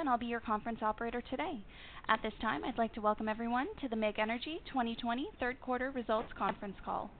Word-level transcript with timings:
And 0.00 0.08
I'll 0.10 0.18
be 0.18 0.26
your 0.26 0.40
conference 0.40 0.80
operator 0.82 1.22
today. 1.30 1.64
At 2.08 2.20
this 2.20 2.32
time, 2.40 2.64
I'd 2.64 2.76
like 2.78 2.92
to 2.94 3.00
welcome 3.00 3.28
everyone 3.28 3.68
to 3.80 3.88
the 3.88 3.94
MEG 3.94 4.18
Energy 4.18 4.60
2020 4.66 5.28
third 5.38 5.60
quarter 5.60 5.92
results 5.92 6.32
conference 6.36 6.74
call. 6.84 7.10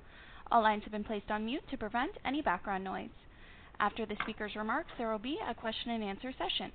All 0.50 0.60
lines 0.62 0.82
have 0.82 0.90
been 0.90 1.04
placed 1.04 1.30
on 1.30 1.46
mute 1.46 1.62
to 1.70 1.78
prevent 1.78 2.10
any 2.26 2.42
background 2.42 2.82
noise. 2.82 3.14
After 3.78 4.04
the 4.04 4.16
speaker's 4.22 4.56
remarks, 4.56 4.90
there 4.98 5.10
will 5.10 5.20
be 5.20 5.38
a 5.48 5.54
question 5.54 5.92
and 5.92 6.02
answer 6.02 6.32
session. 6.36 6.72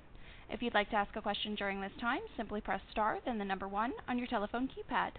If 0.48 0.62
you'd 0.62 0.74
like 0.74 0.88
to 0.90 0.96
ask 0.96 1.14
a 1.16 1.22
question 1.22 1.54
during 1.54 1.82
this 1.82 1.92
time, 2.00 2.20
simply 2.34 2.62
press 2.62 2.80
star, 2.90 3.18
then 3.26 3.36
the 3.36 3.44
number 3.44 3.68
one 3.68 3.92
on 4.08 4.16
your 4.16 4.26
telephone 4.26 4.68
keypad. 4.68 5.10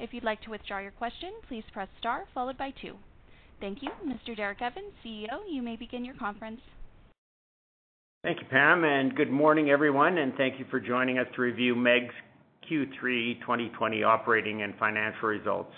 If 0.00 0.12
you'd 0.12 0.24
like 0.24 0.42
to 0.42 0.50
withdraw 0.50 0.80
your 0.80 0.90
question, 0.90 1.30
please 1.48 1.64
press 1.72 1.88
star 2.00 2.24
followed 2.34 2.58
by 2.58 2.72
two. 2.82 2.96
Thank 3.60 3.82
you. 3.82 3.90
Mr. 4.04 4.36
Derek 4.36 4.60
Evans, 4.60 4.92
CEO, 5.04 5.38
you 5.48 5.62
may 5.62 5.76
begin 5.76 6.04
your 6.04 6.16
conference. 6.16 6.60
Thank 8.24 8.40
you, 8.40 8.46
Pam, 8.50 8.84
and 8.84 9.14
good 9.14 9.30
morning, 9.30 9.68
everyone, 9.68 10.16
and 10.16 10.32
thank 10.36 10.58
you 10.58 10.64
for 10.70 10.80
joining 10.80 11.18
us 11.18 11.26
to 11.36 11.42
review 11.42 11.74
MEG's 11.76 12.14
Q3 12.66 13.38
2020 13.42 14.02
operating 14.02 14.62
and 14.62 14.72
financial 14.78 15.28
results. 15.28 15.70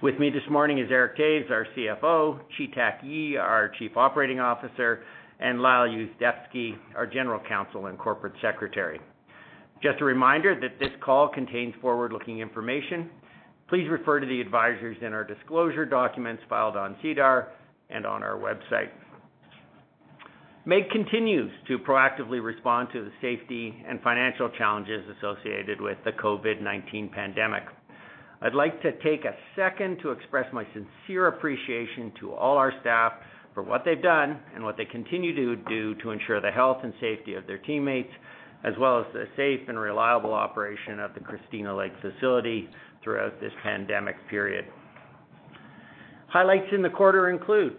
With 0.00 0.18
me 0.18 0.30
this 0.30 0.40
morning 0.50 0.78
is 0.78 0.86
Eric 0.90 1.18
Toews, 1.18 1.50
our 1.50 1.66
CFO, 1.76 2.40
Chi-Tak 2.56 3.00
Yee, 3.04 3.36
our 3.36 3.70
Chief 3.78 3.94
Operating 3.94 4.40
Officer, 4.40 5.02
and 5.38 5.60
Lyle 5.60 5.86
Yuzdepski, 5.86 6.78
our 6.94 7.06
General 7.06 7.42
Counsel 7.46 7.88
and 7.88 7.98
Corporate 7.98 8.32
Secretary. 8.40 8.98
Just 9.82 10.00
a 10.00 10.04
reminder 10.06 10.58
that 10.58 10.80
this 10.80 10.96
call 11.04 11.28
contains 11.28 11.74
forward-looking 11.82 12.38
information. 12.38 13.10
Please 13.68 13.86
refer 13.90 14.18
to 14.18 14.26
the 14.26 14.42
advisories 14.42 15.02
in 15.02 15.12
our 15.12 15.24
disclosure 15.24 15.84
documents 15.84 16.42
filed 16.48 16.78
on 16.78 16.96
SEDAR 17.02 17.48
and 17.90 18.06
on 18.06 18.22
our 18.22 18.38
website. 18.38 18.88
MEG 20.68 20.90
continues 20.90 21.52
to 21.68 21.78
proactively 21.78 22.42
respond 22.42 22.88
to 22.92 23.04
the 23.04 23.12
safety 23.22 23.72
and 23.86 24.02
financial 24.02 24.50
challenges 24.58 25.04
associated 25.16 25.80
with 25.80 25.96
the 26.04 26.10
COVID-19 26.10 27.12
pandemic. 27.12 27.62
I'd 28.42 28.52
like 28.52 28.82
to 28.82 28.90
take 28.98 29.24
a 29.24 29.36
second 29.54 29.98
to 30.02 30.10
express 30.10 30.52
my 30.52 30.66
sincere 30.74 31.28
appreciation 31.28 32.12
to 32.18 32.32
all 32.32 32.56
our 32.56 32.72
staff 32.80 33.12
for 33.54 33.62
what 33.62 33.82
they've 33.84 34.02
done 34.02 34.40
and 34.56 34.64
what 34.64 34.76
they 34.76 34.86
continue 34.86 35.36
to 35.36 35.54
do 35.68 35.94
to 36.02 36.10
ensure 36.10 36.40
the 36.40 36.50
health 36.50 36.78
and 36.82 36.92
safety 37.00 37.34
of 37.34 37.46
their 37.46 37.58
teammates, 37.58 38.10
as 38.64 38.74
well 38.80 38.98
as 38.98 39.06
the 39.12 39.26
safe 39.36 39.68
and 39.68 39.78
reliable 39.78 40.34
operation 40.34 40.98
of 40.98 41.14
the 41.14 41.20
Christina 41.20 41.76
Lake 41.76 41.92
facility 42.02 42.68
throughout 43.04 43.40
this 43.40 43.52
pandemic 43.62 44.16
period. 44.28 44.64
Highlights 46.26 46.72
in 46.72 46.82
the 46.82 46.90
quarter 46.90 47.30
include 47.30 47.76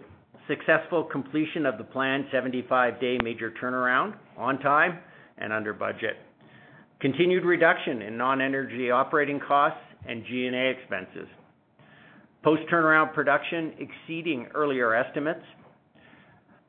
successful 0.48 1.04
completion 1.04 1.66
of 1.66 1.78
the 1.78 1.84
planned 1.84 2.24
75-day 2.32 3.18
major 3.22 3.52
turnaround 3.62 4.14
on 4.36 4.58
time 4.58 4.98
and 5.36 5.52
under 5.52 5.72
budget. 5.72 6.16
Continued 7.00 7.44
reduction 7.44 8.02
in 8.02 8.16
non-energy 8.16 8.90
operating 8.90 9.38
costs 9.38 9.78
and 10.08 10.24
G&A 10.24 10.70
expenses. 10.70 11.28
Post-turnaround 12.42 13.14
production 13.14 13.72
exceeding 13.78 14.46
earlier 14.54 14.94
estimates. 14.94 15.44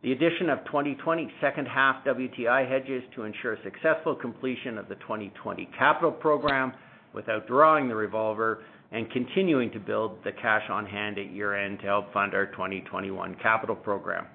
The 0.03 0.11
addition 0.11 0.49
of 0.49 0.59
2020 0.65 1.31
second 1.41 1.67
half 1.67 2.05
WTI 2.05 2.69
hedges 2.69 3.03
to 3.15 3.23
ensure 3.23 3.57
successful 3.63 4.15
completion 4.15 4.77
of 4.77 4.87
the 4.87 4.95
2020 4.95 5.69
capital 5.77 6.11
program 6.11 6.73
without 7.13 7.47
drawing 7.47 7.87
the 7.87 7.95
revolver 7.95 8.63
and 8.91 9.09
continuing 9.11 9.71
to 9.71 9.79
build 9.79 10.23
the 10.23 10.31
cash 10.31 10.63
on 10.69 10.85
hand 10.85 11.17
at 11.19 11.31
year-end 11.31 11.79
to 11.79 11.85
help 11.85 12.11
fund 12.11 12.33
our 12.33 12.47
2021 12.47 13.35
capital 13.41 13.75
program. 13.75 14.25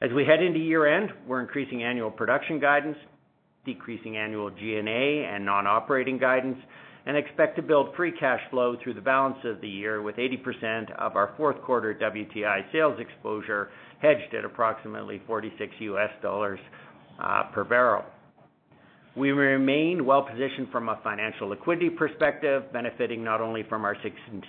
As 0.00 0.10
we 0.12 0.24
head 0.24 0.42
into 0.42 0.60
year-end, 0.60 1.10
we're 1.26 1.40
increasing 1.40 1.82
annual 1.82 2.10
production 2.10 2.60
guidance, 2.60 2.96
decreasing 3.64 4.16
annual 4.16 4.50
G&A 4.50 5.24
and 5.24 5.44
non-operating 5.44 6.18
guidance, 6.18 6.58
and 7.06 7.16
expect 7.16 7.56
to 7.56 7.62
build 7.62 7.96
free 7.96 8.12
cash 8.12 8.40
flow 8.50 8.76
through 8.82 8.94
the 8.94 9.00
balance 9.00 9.38
of 9.44 9.60
the 9.60 9.68
year 9.68 10.02
with 10.02 10.16
80% 10.16 10.94
of 10.98 11.16
our 11.16 11.34
fourth 11.36 11.60
quarter 11.62 11.94
WTI 11.94 12.70
sales 12.70 13.00
exposure 13.00 13.70
hedged 14.00 14.34
at 14.34 14.44
approximately 14.44 15.20
$46 15.28 16.58
uh, 17.18 17.42
per 17.52 17.64
barrel. 17.64 18.04
We 19.16 19.32
remain 19.32 20.04
well-positioned 20.04 20.68
from 20.70 20.88
a 20.88 21.00
financial 21.02 21.48
liquidity 21.48 21.90
perspective, 21.90 22.72
benefiting 22.72 23.24
not 23.24 23.40
only 23.40 23.64
from 23.68 23.84
our 23.84 23.96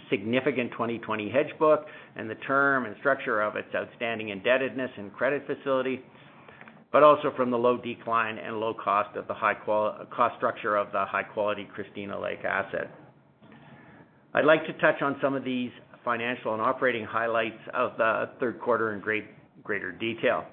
significant 0.10 0.72
2020 0.74 1.30
hedge 1.30 1.58
book 1.58 1.86
and 2.16 2.30
the 2.30 2.36
term 2.36 2.86
and 2.86 2.96
structure 3.00 3.42
of 3.42 3.56
its 3.56 3.74
outstanding 3.74 4.30
indebtedness 4.30 4.92
and 4.98 5.12
credit 5.14 5.48
facility, 5.48 6.02
but 6.92 7.04
also 7.04 7.32
from 7.36 7.52
the 7.52 7.58
low 7.58 7.78
decline 7.78 8.38
and 8.38 8.60
low 8.60 8.74
cost 8.74 9.16
of 9.16 9.28
the 9.28 9.34
high 9.34 9.54
qual 9.54 10.06
cost 10.16 10.36
structure 10.38 10.76
of 10.76 10.92
the 10.92 11.06
high-quality 11.06 11.68
Christina 11.74 12.20
Lake 12.20 12.44
asset. 12.44 12.92
I'd 14.34 14.46
like 14.46 14.66
to 14.68 14.74
touch 14.74 15.02
on 15.02 15.18
some 15.22 15.36
of 15.36 15.44
these 15.44 15.72
financial 16.06 16.54
and 16.54 16.62
operating 16.62 17.06
highlights 17.06 17.60
of 17.74 17.98
the 17.98 18.30
third 18.40 18.60
quarter 18.60 18.94
in 18.94 19.02
greater 19.64 19.92
detail. 19.94 20.46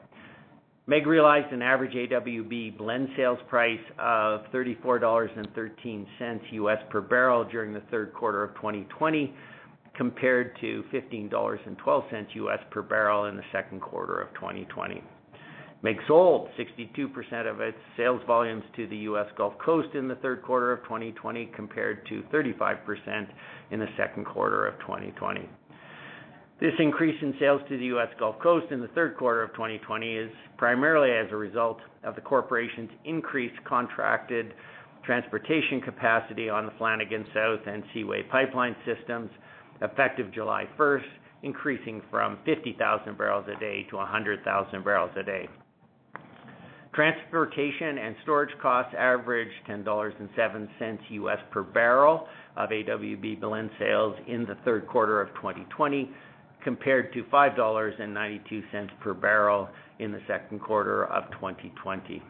MEG 0.89 1.09
realized 1.09 1.53
an 1.53 1.63
average 1.63 1.95
AWB 1.95 2.79
blend 2.79 3.09
sales 3.17 3.41
price 3.49 3.81
of 3.99 4.43
$34.13 4.55 6.91
per 6.91 7.01
barrel 7.01 7.45
during 7.45 7.73
the 7.73 7.83
third 7.91 8.15
quarter 8.15 8.45
of 8.45 8.55
2020, 8.55 9.35
compared 9.97 10.57
to 10.61 10.85
$15.12 10.93 12.71
per 12.71 12.83
barrel 12.83 13.25
in 13.25 13.37
the 13.37 13.43
second 13.51 13.81
quarter 13.81 14.21
of 14.21 14.33
2020. 14.35 15.03
MEG 15.83 15.97
sold 16.07 16.51
62% 16.57 17.51
of 17.51 17.61
its 17.61 17.79
sales 17.97 18.23
volumes 18.25 18.63
to 18.77 18.87
the 18.87 18.99
U.S. 18.99 19.27
Gulf 19.37 19.55
Coast 19.59 19.93
in 19.95 20.07
the 20.07 20.15
third 20.17 20.43
quarter 20.43 20.73
of 20.73 20.85
2020, 20.85 21.47
compared 21.57 22.07
to 22.07 22.23
35% 22.33 23.27
in 23.73 23.81
the 23.81 23.89
second 23.97 24.25
quarter 24.25 24.65
of 24.67 24.79
2020. 24.81 25.49
This 26.59 26.73
increase 26.79 27.17
in 27.21 27.35
sales 27.39 27.61
to 27.69 27.77
the 27.77 27.85
U.S. 27.87 28.09
Gulf 28.19 28.37
Coast 28.43 28.73
in 28.73 28.81
the 28.81 28.89
third 28.89 29.19
quarter 29.19 29.43
of 29.43 29.51
2020 29.53 30.17
is 30.17 30.31
primarily 30.57 31.11
as 31.11 31.31
a 31.31 31.37
result 31.37 31.79
of 32.03 32.15
the 32.15 32.23
corporation's 32.23 32.89
increased 33.05 33.63
contracted 33.65 34.55
transportation 35.05 35.83
capacity 35.83 36.49
on 36.49 36.65
the 36.65 36.73
Flanagan 36.79 37.27
South 37.35 37.61
and 37.67 37.83
Seaway 37.93 38.23
pipeline 38.33 38.75
systems, 38.87 39.31
effective 39.83 40.33
July 40.33 40.67
1st, 40.79 41.05
increasing 41.43 42.01
from 42.11 42.39
50,000 42.47 43.19
barrels 43.19 43.45
a 43.55 43.61
day 43.61 43.87
to 43.91 43.97
100,000 43.97 44.83
barrels 44.83 45.11
a 45.21 45.23
day. 45.23 45.47
Transportation 46.95 47.99
and 47.99 48.17
storage 48.23 48.57
costs 48.63 48.95
averaged 48.99 49.53
$10.07 49.69 50.99
U.S. 51.11 51.39
per 51.51 51.63
barrel 51.63 52.27
of 52.57 52.71
AWB 52.71 53.39
blend 53.39 53.69
sales 53.79 54.17
in 54.27 54.47
the 54.47 54.57
third 54.65 54.89
quarter 54.89 55.21
of 55.21 55.29
2020, 55.35 56.11
compared 56.67 57.13
to 57.13 57.23
$5.92 57.33 58.89
per 59.01 59.15
barrel 59.15 59.69
in 60.01 60.11
the 60.11 60.19
second 60.27 60.61
quarter 60.61 61.05
of 61.05 61.31
2020. 61.31 62.21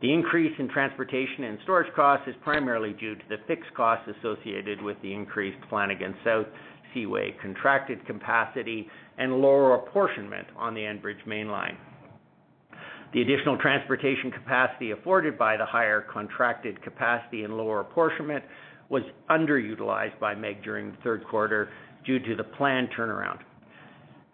The 0.00 0.12
increase 0.12 0.52
in 0.60 0.68
transportation 0.68 1.42
and 1.42 1.58
storage 1.64 1.92
costs 1.96 2.28
is 2.28 2.36
primarily 2.44 2.92
due 2.92 3.16
to 3.16 3.22
the 3.28 3.38
fixed 3.48 3.74
costs 3.74 4.08
associated 4.20 4.80
with 4.80 4.96
the 5.02 5.12
increased 5.12 5.58
Flanagan 5.68 6.14
South 6.24 6.46
Seaway 6.94 7.34
contracted 7.42 8.06
capacity 8.06 8.86
and 9.18 9.40
lower 9.40 9.74
apportionment 9.74 10.46
on 10.56 10.72
the 10.72 10.82
Enbridge 10.82 11.26
Mainline. 11.26 11.74
The 13.14 13.22
additional 13.22 13.58
transportation 13.58 14.30
capacity 14.30 14.92
afforded 14.92 15.36
by 15.36 15.56
the 15.56 15.66
higher 15.66 16.02
contracted 16.02 16.80
capacity 16.84 17.42
and 17.42 17.56
lower 17.56 17.80
apportionment 17.80 18.44
was 18.90 19.02
underutilized 19.28 20.20
by 20.20 20.36
MEG 20.36 20.62
during 20.62 20.92
the 20.92 20.98
third 21.02 21.26
quarter 21.26 21.70
due 22.04 22.20
to 22.20 22.36
the 22.36 22.44
planned 22.44 22.90
turnaround. 22.96 23.40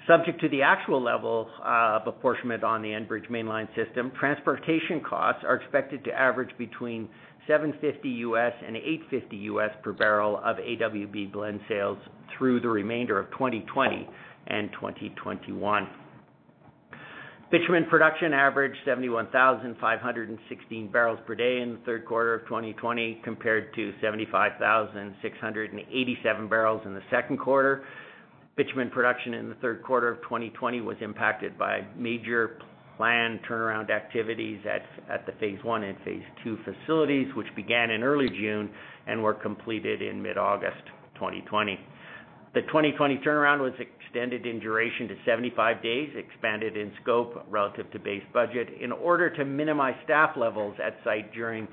Subject 0.08 0.40
to 0.40 0.48
the 0.48 0.62
actual 0.62 1.00
level 1.00 1.48
of 1.64 2.08
apportionment 2.08 2.64
on 2.64 2.82
the 2.82 2.88
Enbridge 2.88 3.30
Mainline 3.30 3.68
system, 3.76 4.10
transportation 4.18 5.00
costs 5.00 5.44
are 5.46 5.54
expected 5.54 6.02
to 6.04 6.12
average 6.12 6.50
between 6.58 7.08
$7.50 7.48 8.52
and 8.66 8.76
$8.50 8.76 9.82
per 9.82 9.92
barrel 9.92 10.38
of 10.38 10.56
AWB 10.56 11.32
blend 11.32 11.60
sales 11.68 11.98
through 12.36 12.58
the 12.60 12.68
remainder 12.68 13.16
of 13.16 13.30
2020 13.30 14.08
and 14.48 14.72
2021. 14.72 15.86
Bitumen 17.52 17.86
production 17.88 18.32
averaged 18.32 18.78
71,516 18.84 20.90
barrels 20.90 21.20
per 21.26 21.36
day 21.36 21.60
in 21.60 21.74
the 21.74 21.78
third 21.84 22.06
quarter 22.06 22.34
of 22.34 22.42
2020 22.46 23.20
compared 23.22 23.72
to 23.74 23.92
75,687 24.00 26.48
barrels 26.48 26.80
in 26.86 26.94
the 26.94 27.02
second 27.10 27.38
quarter. 27.38 27.84
Bitumen 28.56 28.90
production 28.90 29.34
in 29.34 29.48
the 29.48 29.54
third 29.56 29.82
quarter 29.82 30.08
of 30.08 30.20
2020 30.22 30.82
was 30.82 30.96
impacted 31.00 31.58
by 31.58 31.86
major 31.96 32.58
planned 32.96 33.40
turnaround 33.48 33.90
activities 33.90 34.60
at 34.66 35.24
the 35.24 35.32
phase 35.40 35.58
one 35.62 35.82
and 35.84 35.96
phase 36.04 36.22
two 36.44 36.58
facilities, 36.64 37.26
which 37.34 37.46
began 37.56 37.90
in 37.90 38.02
early 38.02 38.28
June 38.28 38.70
and 39.06 39.22
were 39.22 39.34
completed 39.34 40.02
in 40.02 40.22
mid-August 40.22 40.84
2020. 41.14 41.78
The 42.54 42.60
2020 42.62 43.16
turnaround 43.24 43.60
was 43.60 43.72
extended 43.80 44.44
in 44.44 44.60
duration 44.60 45.08
to 45.08 45.14
75 45.24 45.82
days, 45.82 46.10
expanded 46.14 46.76
in 46.76 46.92
scope 47.02 47.46
relative 47.48 47.90
to 47.92 47.98
base 47.98 48.22
budget 48.34 48.68
in 48.78 48.92
order 48.92 49.34
to 49.34 49.44
minimize 49.46 49.94
staff 50.04 50.36
levels 50.36 50.76
at 50.84 50.98
site 51.02 51.32
during 51.32 51.66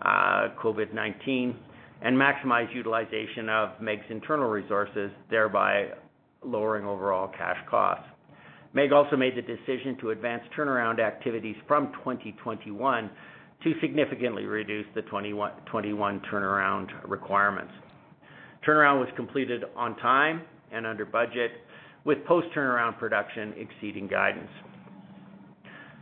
uh, 0.00 0.48
COVID-19 0.62 1.56
and 2.02 2.14
maximize 2.14 2.72
utilization 2.74 3.48
of 3.48 3.80
MEG's 3.80 4.04
internal 4.10 4.50
resources, 4.50 5.10
thereby 5.30 5.88
lowering 6.46 6.86
overall 6.86 7.28
cash 7.28 7.58
costs. 7.68 8.06
MEG 8.72 8.92
also 8.92 9.16
made 9.16 9.34
the 9.36 9.42
decision 9.42 9.96
to 10.00 10.10
advance 10.10 10.42
turnaround 10.56 11.00
activities 11.00 11.56
from 11.66 11.92
2021 12.04 13.10
to 13.64 13.72
significantly 13.80 14.44
reduce 14.44 14.86
the 14.94 15.02
2021 15.02 16.20
turnaround 16.30 16.88
requirements. 17.08 17.72
Turnaround 18.66 19.00
was 19.00 19.08
completed 19.16 19.64
on 19.76 19.96
time 19.96 20.42
and 20.72 20.86
under 20.86 21.04
budget, 21.04 21.52
with 22.04 22.24
post-turnaround 22.26 22.98
production 22.98 23.54
exceeding 23.56 24.06
guidance. 24.06 24.50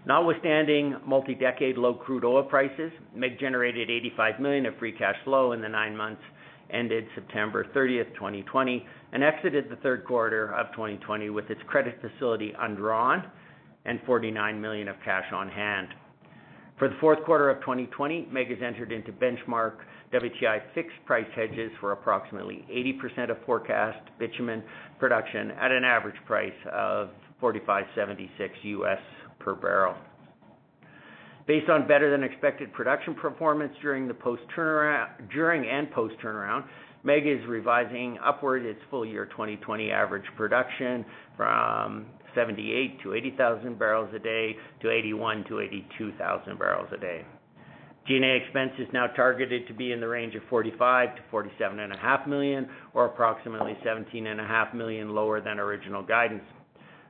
Notwithstanding 0.07 0.97
multi-decade 1.07 1.79
low 1.79 1.95
crude 1.95 2.25
oil 2.25 2.43
prices, 2.43 2.93
MEG 3.15 3.39
generated 3.41 3.89
85 3.89 4.41
million 4.41 4.67
of 4.67 4.77
free 4.79 4.93
cash 4.93 5.17
flow 5.25 5.53
in 5.53 5.63
the 5.63 5.69
nine 5.69 5.97
months 5.97 6.21
ended 6.71 7.07
September 7.15 7.67
30, 7.75 8.05
2020, 8.15 8.87
and 9.13 9.23
exited 9.23 9.71
the 9.71 9.77
third 9.77 10.05
quarter 10.05 10.53
of 10.55 10.71
2020 10.73 11.31
with 11.31 11.49
its 11.51 11.61
credit 11.67 11.99
facility 12.01 12.53
undrawn 12.59 13.31
and 13.85 14.01
49 14.07 14.61
million 14.61 14.89
of 14.89 14.97
cash 15.05 15.27
on 15.33 15.49
hand. 15.49 15.89
For 16.79 16.89
the 16.89 16.97
fourth 17.01 17.23
quarter 17.25 17.51
of 17.51 17.61
2020, 17.61 18.29
MEG 18.33 18.49
has 18.51 18.59
entered 18.65 18.91
into 18.91 19.13
benchmark 19.13 19.75
WTI 20.13 20.61
fixed 20.75 20.97
price 21.07 21.27
hedges 21.35 21.71
for 21.81 21.93
approximately 21.93 22.65
80% 22.71 23.31
of 23.31 23.37
forecast 23.47 23.99
bitumen 24.19 24.63
production 24.99 25.53
at 25.53 25.71
an 25.71 25.85
average 25.85 26.17
price 26.27 26.53
of 26.73 27.11
$45.76 27.41 28.97
per 29.39 29.55
barrel. 29.55 29.95
Based 31.47 31.69
on 31.69 31.87
better 31.87 32.11
than 32.11 32.23
expected 32.23 32.73
production 32.73 33.15
performance 33.15 33.75
during 33.83 34.09
the 34.09 34.15
post 34.15 34.43
turnaround 34.57 35.09
during 35.31 35.69
and 35.69 35.91
post-turnaround, 35.91 36.65
MEG 37.03 37.27
is 37.27 37.47
revising 37.47 38.19
upward 38.25 38.65
its 38.65 38.81
full 38.91 39.05
year 39.05 39.27
2020 39.27 39.91
average 39.91 40.25
production 40.39 41.05
from 41.37 42.07
78,000-80,000 42.35 43.79
barrels 43.79 44.09
a 44.15 44.19
day 44.19 44.57
to 44.81 44.91
81,000 44.91 45.45
to 45.49 45.61
82,000 45.61 46.59
barrels 46.59 46.89
a 46.93 46.97
day. 46.97 47.27
G&A 48.07 48.37
expense 48.37 48.73
is 48.79 48.89
now 48.93 49.07
targeted 49.09 49.67
to 49.67 49.75
be 49.75 49.93
in 49.93 50.01
the 50.01 50.09
range 50.09 50.35
of 50.35 50.43
45 50.51 51.11
million-47.5 51.33 52.27
million, 52.27 52.69
or 52.93 53.07
approximately 53.07 53.77
17.5 53.85 54.75
million 54.75 55.15
lower 55.15 55.41
than 55.41 55.59
original 55.59 56.03
guidance. 56.03 56.43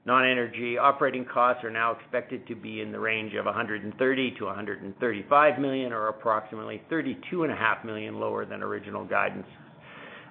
Non-energy 0.07 0.77
operating 0.77 1.25
costs 1.25 1.65
are 1.65 1.71
now 1.71 1.93
expected 1.93 2.47
to 2.47 2.55
be 2.55 2.83
in 2.83 2.93
the 2.93 3.01
range 3.01 3.33
of 3.35 3.47
130 3.47 4.37
million-135 4.39 5.59
million, 5.59 5.93
or 5.95 6.09
approximately 6.09 6.83
32.5 6.91 7.85
million 7.87 8.21
lower 8.21 8.45
than 8.45 8.63
original 8.63 9.07
guidance. 9.07 9.47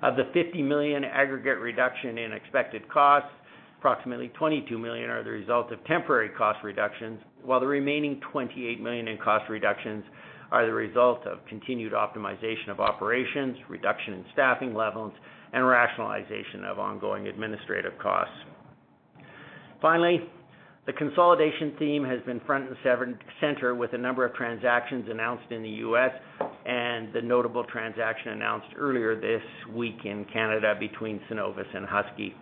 Of 0.04 0.16
the 0.16 0.26
50 0.32 0.62
million 0.62 1.04
aggregate 1.04 1.58
reduction 1.58 2.20
in 2.20 2.34
expected 2.34 2.88
costs, 2.88 3.32
approximately 3.80 4.28
22 4.38 4.78
million 4.78 5.10
are 5.10 5.24
the 5.24 5.32
result 5.32 5.72
of 5.72 5.84
temporary 5.86 6.30
cost 6.30 6.60
reductions, 6.64 7.20
while 7.42 7.60
the 7.60 7.66
remaining 7.66 8.22
28 8.32 8.80
million 8.80 9.08
in 9.08 9.18
cost 9.18 9.50
reductions 9.50 10.04
are 10.52 10.68
the 10.68 10.74
result 10.74 11.26
of 11.26 11.40
continued 11.48 11.94
optimization 11.94 12.70
of 12.70 12.80
operations, 12.80 13.58
reduction 13.68 14.14
in 14.14 14.26
staffing 14.34 14.76
levels, 14.76 15.14
and 15.52 15.68
rationalization 15.68 16.64
of 16.64 16.78
ongoing 16.78 17.28
administrative 17.28 17.98
costs. 17.98 18.36
Finally, 19.84 20.22
the 20.86 20.94
consolidation 20.94 21.74
theme 21.78 22.06
has 22.06 22.22
been 22.26 22.40
front 22.46 22.70
and 22.70 23.18
center 23.42 23.76
with 23.76 23.92
a 23.92 23.98
number 23.98 24.26
of 24.26 24.34
transactions 24.34 25.06
announced 25.12 25.52
in 25.52 25.62
the 25.62 25.70
U.S. 25.70 26.12
and 26.66 27.12
the 27.12 27.22
notable 27.22 27.66
transaction 27.66 28.32
announced 28.32 28.68
earlier 28.78 29.20
this 29.20 29.42
week 29.76 29.98
in 30.06 30.24
Canada 30.32 30.74
between 30.80 31.20
Cenovus 31.30 31.68
and 31.76 31.86
Husky. 31.86 32.34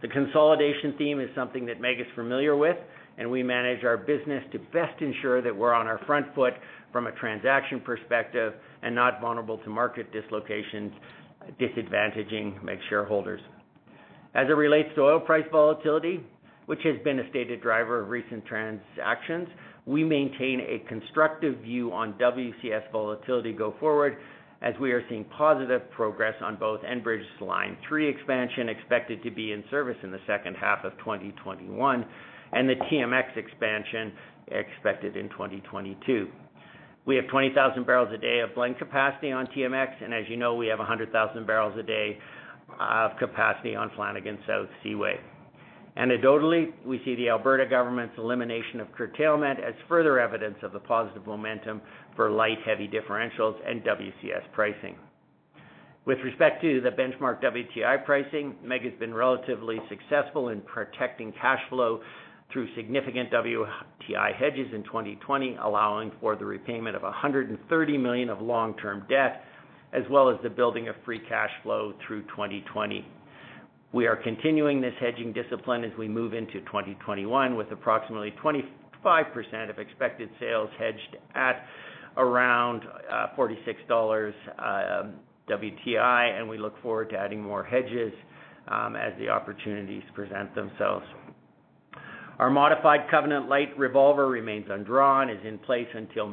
The 0.00 0.08
consolidation 0.08 0.94
theme 0.96 1.20
is 1.20 1.28
something 1.34 1.66
that 1.66 1.82
MEG 1.82 2.00
is 2.00 2.06
familiar 2.14 2.56
with, 2.56 2.78
and 3.18 3.30
we 3.30 3.42
manage 3.42 3.84
our 3.84 3.98
business 3.98 4.42
to 4.52 4.58
best 4.58 5.02
ensure 5.02 5.42
that 5.42 5.54
we're 5.54 5.74
on 5.74 5.86
our 5.86 6.00
front 6.06 6.34
foot 6.34 6.54
from 6.92 7.08
a 7.08 7.12
transaction 7.12 7.78
perspective 7.78 8.54
and 8.82 8.94
not 8.94 9.20
vulnerable 9.20 9.58
to 9.58 9.68
market 9.68 10.10
dislocations, 10.14 10.92
disadvantaging 11.60 12.62
MEG 12.64 12.78
shareholders. 12.88 13.42
As 14.34 14.48
it 14.48 14.52
relates 14.52 14.88
to 14.94 15.02
oil 15.02 15.20
price 15.20 15.44
volatility, 15.50 16.24
which 16.66 16.80
has 16.84 16.96
been 17.04 17.18
a 17.18 17.28
stated 17.30 17.60
driver 17.60 18.00
of 18.00 18.08
recent 18.08 18.44
transactions, 18.46 19.48
we 19.84 20.04
maintain 20.04 20.60
a 20.60 20.88
constructive 20.88 21.58
view 21.58 21.92
on 21.92 22.14
WCS 22.14 22.90
volatility 22.92 23.52
go 23.52 23.74
forward 23.80 24.16
as 24.62 24.74
we 24.80 24.92
are 24.92 25.02
seeing 25.08 25.24
positive 25.24 25.90
progress 25.90 26.34
on 26.40 26.56
both 26.56 26.80
Enbridge's 26.82 27.40
Line 27.40 27.76
3 27.88 28.08
expansion, 28.08 28.68
expected 28.68 29.22
to 29.24 29.30
be 29.30 29.52
in 29.52 29.64
service 29.70 29.96
in 30.04 30.12
the 30.12 30.20
second 30.26 30.54
half 30.54 30.84
of 30.84 30.96
2021, 30.98 32.06
and 32.52 32.68
the 32.68 32.74
TMX 32.74 33.36
expansion 33.36 34.12
expected 34.48 35.16
in 35.16 35.28
2022. 35.30 36.28
We 37.04 37.16
have 37.16 37.26
20,000 37.26 37.84
barrels 37.84 38.10
a 38.14 38.18
day 38.18 38.38
of 38.38 38.54
blend 38.54 38.78
capacity 38.78 39.32
on 39.32 39.48
TMX, 39.48 40.04
and 40.04 40.14
as 40.14 40.24
you 40.28 40.36
know, 40.36 40.54
we 40.54 40.68
have 40.68 40.78
100,000 40.78 41.44
barrels 41.44 41.76
a 41.76 41.82
day 41.82 42.18
of 42.82 43.16
capacity 43.18 43.74
on 43.74 43.90
Flanagan 43.96 44.38
South 44.46 44.68
Seaway. 44.82 45.18
Anecdotally, 45.96 46.72
we 46.86 47.02
see 47.04 47.14
the 47.16 47.28
Alberta 47.28 47.66
government's 47.68 48.14
elimination 48.16 48.80
of 48.80 48.90
curtailment 48.92 49.58
as 49.60 49.74
further 49.88 50.18
evidence 50.18 50.56
of 50.62 50.72
the 50.72 50.78
positive 50.78 51.26
momentum 51.26 51.82
for 52.16 52.30
light-heavy 52.30 52.88
differentials 52.88 53.56
and 53.66 53.82
WCS 53.82 54.50
pricing. 54.52 54.96
With 56.04 56.18
respect 56.24 56.62
to 56.62 56.80
the 56.80 56.90
benchmark 56.90 57.42
WTI 57.42 58.04
pricing, 58.04 58.56
MEG 58.64 58.84
has 58.84 58.98
been 58.98 59.14
relatively 59.14 59.78
successful 59.88 60.48
in 60.48 60.62
protecting 60.62 61.32
cash 61.40 61.60
flow 61.68 62.00
through 62.52 62.74
significant 62.74 63.30
WTI 63.30 64.34
hedges 64.34 64.68
in 64.74 64.82
2020, 64.84 65.58
allowing 65.62 66.10
for 66.20 66.36
the 66.36 66.44
repayment 66.44 66.96
of 66.96 67.02
130 67.02 67.98
million 67.98 68.30
of 68.30 68.40
long-term 68.40 69.06
debt, 69.08 69.44
as 69.92 70.02
well 70.10 70.30
as 70.30 70.36
the 70.42 70.50
building 70.50 70.88
of 70.88 70.94
free 71.04 71.20
cash 71.28 71.50
flow 71.62 71.92
through 72.06 72.22
2020. 72.22 73.06
We 73.92 74.06
are 74.06 74.16
continuing 74.16 74.80
this 74.80 74.94
hedging 74.98 75.32
discipline 75.32 75.84
as 75.84 75.92
we 75.98 76.08
move 76.08 76.32
into 76.32 76.60
2021, 76.60 77.56
with 77.56 77.70
approximately 77.72 78.32
25% 78.42 78.64
of 79.68 79.78
expected 79.78 80.30
sales 80.40 80.70
hedged 80.78 81.16
at 81.34 81.66
around 82.16 82.82
uh, 83.10 83.28
$46 83.36 84.32
um, 84.58 85.14
WTI, 85.50 86.38
and 86.38 86.48
we 86.48 86.56
look 86.56 86.80
forward 86.82 87.10
to 87.10 87.16
adding 87.16 87.42
more 87.42 87.64
hedges 87.64 88.12
um, 88.68 88.96
as 88.96 89.12
the 89.18 89.28
opportunities 89.28 90.02
present 90.14 90.54
themselves. 90.54 91.04
Our 92.38 92.50
modified 92.50 93.10
covenant 93.10 93.48
light 93.48 93.76
revolver 93.78 94.28
remains 94.28 94.66
undrawn, 94.70 95.28
is 95.28 95.44
in 95.46 95.58
place 95.58 95.88
until 95.94 96.28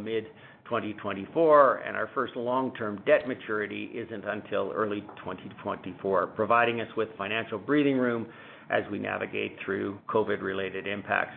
mid-2024, 0.72 1.88
and 1.88 1.96
our 1.96 2.10
first 2.14 2.36
long-term 2.36 3.02
debt 3.06 3.28
maturity 3.28 3.92
isn't 3.94 4.26
until 4.26 4.72
early 4.74 5.02
2024, 5.18 6.28
providing 6.28 6.82
us 6.82 6.88
with 6.96 7.10
financial 7.18 7.58
breathing 7.58 7.98
room 7.98 8.28
as 8.70 8.84
we 8.92 9.00
navigate 9.00 9.58
through 9.66 9.98
COVID-related 10.08 10.88
impacts. 10.88 11.34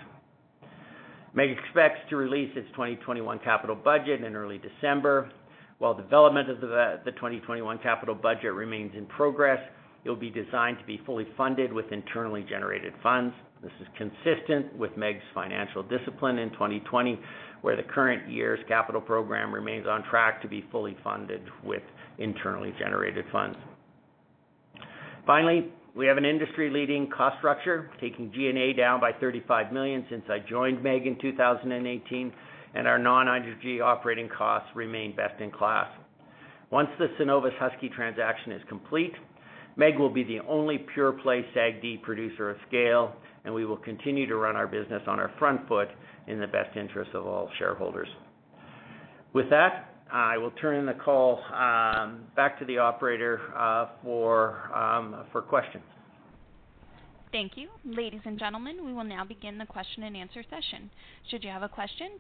MEG 1.35 1.51
expects 1.51 2.01
to 2.11 2.17
release 2.17 2.51
its 2.57 2.69
2021 2.73 3.39
capital 3.39 3.75
budget 3.75 4.23
in 4.23 4.37
early 4.37 4.59
December. 4.59 5.31
While 5.79 5.95
development 5.95 6.51
of 6.51 6.61
the 6.61 7.01
2021 7.07 7.79
capital 7.79 8.15
budget 8.15 8.53
remains 8.53 8.93
in 8.95 9.07
progress, 9.07 9.59
it 10.05 10.11
will 10.11 10.17
be 10.17 10.31
designed 10.31 10.79
to 10.79 10.85
be 10.85 11.01
fully 11.07 11.27
funded 11.37 11.73
with 11.73 11.91
internally 11.91 12.45
generated 12.49 12.93
funds. 13.03 13.35
This 13.63 13.73
is 13.81 13.87
consistent 13.97 14.77
with 14.77 14.97
MEG's 14.97 15.23
financial 15.33 15.83
discipline 15.85 16.39
in 16.39 16.51
2020, 16.51 17.19
where 17.63 17.77
the 17.77 17.83
current 17.83 18.31
year's 18.31 18.61
capital 18.69 19.01
program 19.01 19.53
remains 19.53 19.87
on 19.87 20.05
track 20.05 20.43
to 20.43 20.49
be 20.49 20.65
fully 20.71 20.97
funded 21.03 21.43
with 21.65 21.83
internally 22.19 22.73
generated 22.79 23.25
funds. 23.33 23.57
Finally, 25.27 25.73
We 25.95 26.07
have 26.07 26.17
an 26.17 26.25
industry-leading 26.25 27.11
cost 27.11 27.37
structure, 27.37 27.91
taking 28.01 28.33
G&A 28.33 28.73
down 28.73 28.99
by 28.99 29.13
35 29.13 29.75
million 29.75 30.07
since 30.09 30.23
I 30.31 30.39
joined 30.39 30.83
MEG 30.83 31.07
in 31.07 31.19
2018, 31.21 32.33
and 32.75 32.89
our 32.89 32.99
non-energy 32.99 33.83
operating 33.83 34.31
costs 34.31 34.71
remain 34.75 35.15
best 35.15 35.39
in 35.43 35.51
class. 35.51 35.89
Once 36.71 36.89
the 36.99 37.09
Cenovus 37.21 37.53
Husky 37.59 37.91
transaction 37.91 38.53
is 38.53 38.63
complete, 38.71 39.13
MEG 39.77 39.99
will 39.99 40.11
be 40.11 40.25
the 40.25 40.41
only 40.49 40.79
pure-play 40.95 41.45
SAGD 41.55 42.03
producer 42.03 42.51
of 42.51 42.57
scale, 42.69 43.15
and 43.45 43.55
we 43.55 43.65
will 43.65 43.77
continue 43.77 44.27
to 44.27 44.37
run 44.37 44.57
our 44.57 44.67
business 44.67 45.03
on 45.07 45.19
our 45.19 45.31
front 45.39 45.67
foot 45.69 45.89
in 46.27 46.39
the 46.41 46.47
best 46.47 46.77
interest 46.77 47.11
of 47.15 47.27
all 47.27 47.51
shareholders. 47.59 48.09
With 49.33 49.49
that, 49.51 49.89
I 50.13 50.37
will 50.37 50.51
turn 50.53 50.85
the 50.85 50.93
call 50.93 51.41
um, 51.55 52.25
back 52.37 52.59
to 52.59 52.67
the 52.67 52.79
operator 52.79 53.41
uh, 53.57 53.87
um, 54.05 55.25
for 55.33 55.43
questions. 55.43 55.85
Thank 57.33 57.53
you. 57.57 57.69
Ladies 57.87 58.21
and 58.27 58.39
gentlemen, 58.39 58.85
we 58.85 58.93
will 58.93 59.05
now 59.05 59.25
begin 59.25 59.57
the 59.57 59.65
question-and-answer 59.65 60.45
session. 60.51 60.91
Should 61.31 61.43
you 61.43 61.51
have 61.51 61.63
a 61.63 61.69
question, 61.69 62.11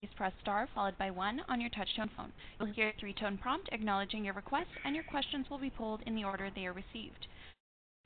please 0.00 0.10
press 0.16 0.32
star 0.42 0.68
followed 0.74 0.96
by 0.98 1.10
one 1.10 1.40
on 1.48 1.60
your 1.60 1.70
touchtone 1.70 2.10
phone. 2.16 2.32
You'll 2.58 2.72
hear 2.72 2.88
a 2.88 3.00
three-tone 3.00 3.38
prompt 3.38 3.68
acknowledging 3.72 4.24
your 4.24 4.34
request, 4.34 4.68
and 4.84 4.94
your 4.94 5.04
questions 5.04 5.46
will 5.50 5.58
be 5.58 5.70
pulled 5.70 6.02
in 6.06 6.14
the 6.14 6.24
order 6.24 6.50
they 6.54 6.66
are 6.66 6.72
received. 6.72 7.26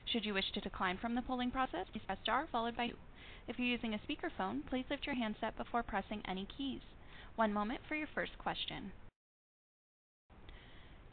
Should 0.05 0.25
you 0.25 0.33
wish 0.33 0.51
to 0.53 0.61
decline 0.61 0.97
from 1.01 1.15
the 1.15 1.21
polling 1.21 1.51
process, 1.51 1.87
please 1.91 2.01
press 2.05 2.17
star 2.23 2.47
followed 2.51 2.77
by 2.77 2.87
two. 2.87 2.95
If 3.47 3.57
you're 3.57 3.67
using 3.67 3.93
a 3.93 3.99
speakerphone, 3.99 4.61
please 4.69 4.85
lift 4.89 5.05
your 5.05 5.15
handset 5.15 5.57
before 5.57 5.83
pressing 5.83 6.21
any 6.27 6.47
keys. 6.57 6.81
One 7.35 7.51
moment 7.51 7.81
for 7.87 7.95
your 7.95 8.07
first 8.13 8.37
question. 8.37 8.91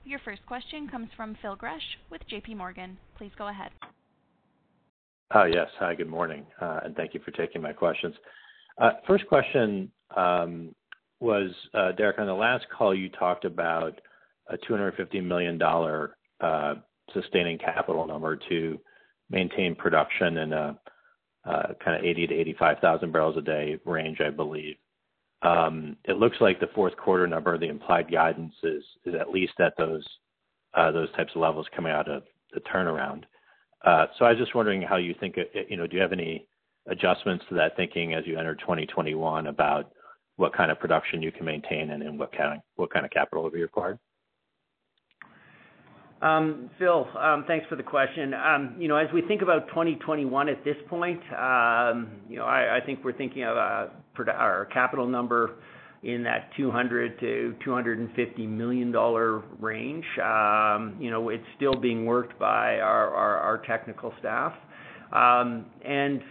Your 0.04 0.20
first 0.24 0.44
question 0.46 0.88
comes 0.88 1.08
from 1.16 1.36
Phil 1.42 1.56
Gresh 1.56 1.98
with 2.10 2.22
JPMorgan. 2.30 2.96
Please 3.16 3.32
go 3.36 3.48
ahead. 3.48 3.70
Yes. 5.34 5.68
Hi, 5.78 5.94
good 5.94 6.08
morning, 6.08 6.46
uh, 6.60 6.80
and 6.84 6.94
thank 6.96 7.14
you 7.14 7.20
for 7.24 7.30
taking 7.32 7.60
my 7.60 7.72
questions. 7.72 8.14
Uh, 8.80 8.92
first 9.06 9.26
question 9.26 9.90
Um, 10.16 10.74
was, 11.20 11.50
uh, 11.74 11.92
Derek, 11.92 12.18
on 12.18 12.26
the 12.26 12.34
last 12.34 12.66
call, 12.76 12.94
you 12.94 13.08
talked 13.08 13.44
about 13.44 14.00
a 14.48 14.56
250 14.56 15.20
million 15.20 15.58
dollar 15.58 16.16
uh, 16.40 16.74
sustaining 17.12 17.58
capital 17.58 18.06
number 18.06 18.38
to 18.48 18.78
maintain 19.30 19.74
production 19.74 20.38
in 20.38 20.52
a 20.52 20.78
uh, 21.44 21.72
kind 21.84 21.96
of 21.96 22.04
80 22.04 22.26
to 22.28 22.34
85,000 22.34 23.12
barrels 23.12 23.36
a 23.36 23.42
day 23.42 23.78
range, 23.84 24.20
I 24.20 24.30
believe. 24.30 24.76
Um, 25.42 25.96
it 26.04 26.16
looks 26.16 26.36
like 26.40 26.60
the 26.60 26.68
fourth 26.74 26.96
quarter 26.96 27.26
number, 27.26 27.56
the 27.58 27.68
implied 27.68 28.10
guidance 28.10 28.54
is 28.62 28.82
is 29.06 29.14
at 29.14 29.30
least 29.30 29.54
at 29.60 29.74
those 29.78 30.04
types 30.74 31.32
of 31.34 31.40
levels 31.40 31.66
coming 31.74 31.92
out 31.92 32.08
of 32.08 32.24
the 32.52 32.60
turnaround. 32.60 33.22
Uh, 33.84 34.06
so 34.18 34.24
I 34.24 34.30
was 34.30 34.38
just 34.38 34.54
wondering 34.54 34.82
how 34.82 34.96
you 34.96 35.14
think, 35.20 35.36
you 35.68 35.76
know, 35.76 35.86
do 35.86 35.96
you 35.96 36.02
have 36.02 36.12
any 36.12 36.46
adjustments 36.88 37.44
to 37.48 37.54
that 37.54 37.76
thinking 37.76 38.14
as 38.14 38.26
you 38.26 38.36
enter 38.38 38.54
2021 38.56 39.46
about 39.46 39.92
what 40.38 40.56
kind 40.56 40.70
of 40.70 40.78
production 40.78 41.20
you 41.20 41.32
can 41.32 41.44
maintain 41.44 41.90
and 41.90 42.18
what 42.18 42.32
kind 42.32 42.62
of 43.04 43.10
capital 43.10 43.42
will 43.42 43.50
be 43.50 43.60
required? 43.60 43.98
Um, 46.22 46.70
Phil, 46.78 47.06
um, 47.18 47.44
thanks 47.46 47.66
for 47.68 47.76
the 47.76 47.82
question. 47.82 48.34
Um, 48.34 48.76
you 48.78 48.88
know, 48.88 48.96
as 48.96 49.08
we 49.12 49.22
think 49.22 49.42
about 49.42 49.68
2021 49.68 50.48
at 50.48 50.64
this 50.64 50.76
point, 50.88 51.20
you 52.28 52.36
know, 52.36 52.44
I 52.44 52.78
think 52.86 53.04
we're 53.04 53.12
thinking 53.12 53.44
of 53.44 53.56
uh, 53.56 53.86
our 54.32 54.68
capital 54.72 55.06
number 55.06 55.56
in 56.04 56.22
that 56.22 56.50
200 56.56 57.20
million-250 57.20 58.48
million 58.48 58.92
dollar 58.92 59.40
range. 59.60 60.04
You 60.16 61.10
know, 61.10 61.30
it's 61.30 61.44
still 61.56 61.74
being 61.74 62.06
worked 62.06 62.38
by 62.38 62.78
our 62.78 63.60
technical 63.66 64.12
staff. 64.20 64.52
And 65.12 66.22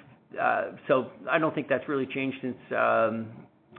uh, 0.42 0.64
so 0.88 1.08
I 1.30 1.40
don't 1.40 1.56
think 1.56 1.68
that's 1.70 1.88
really 1.88 2.06
changed 2.06 2.38
since 2.42 2.58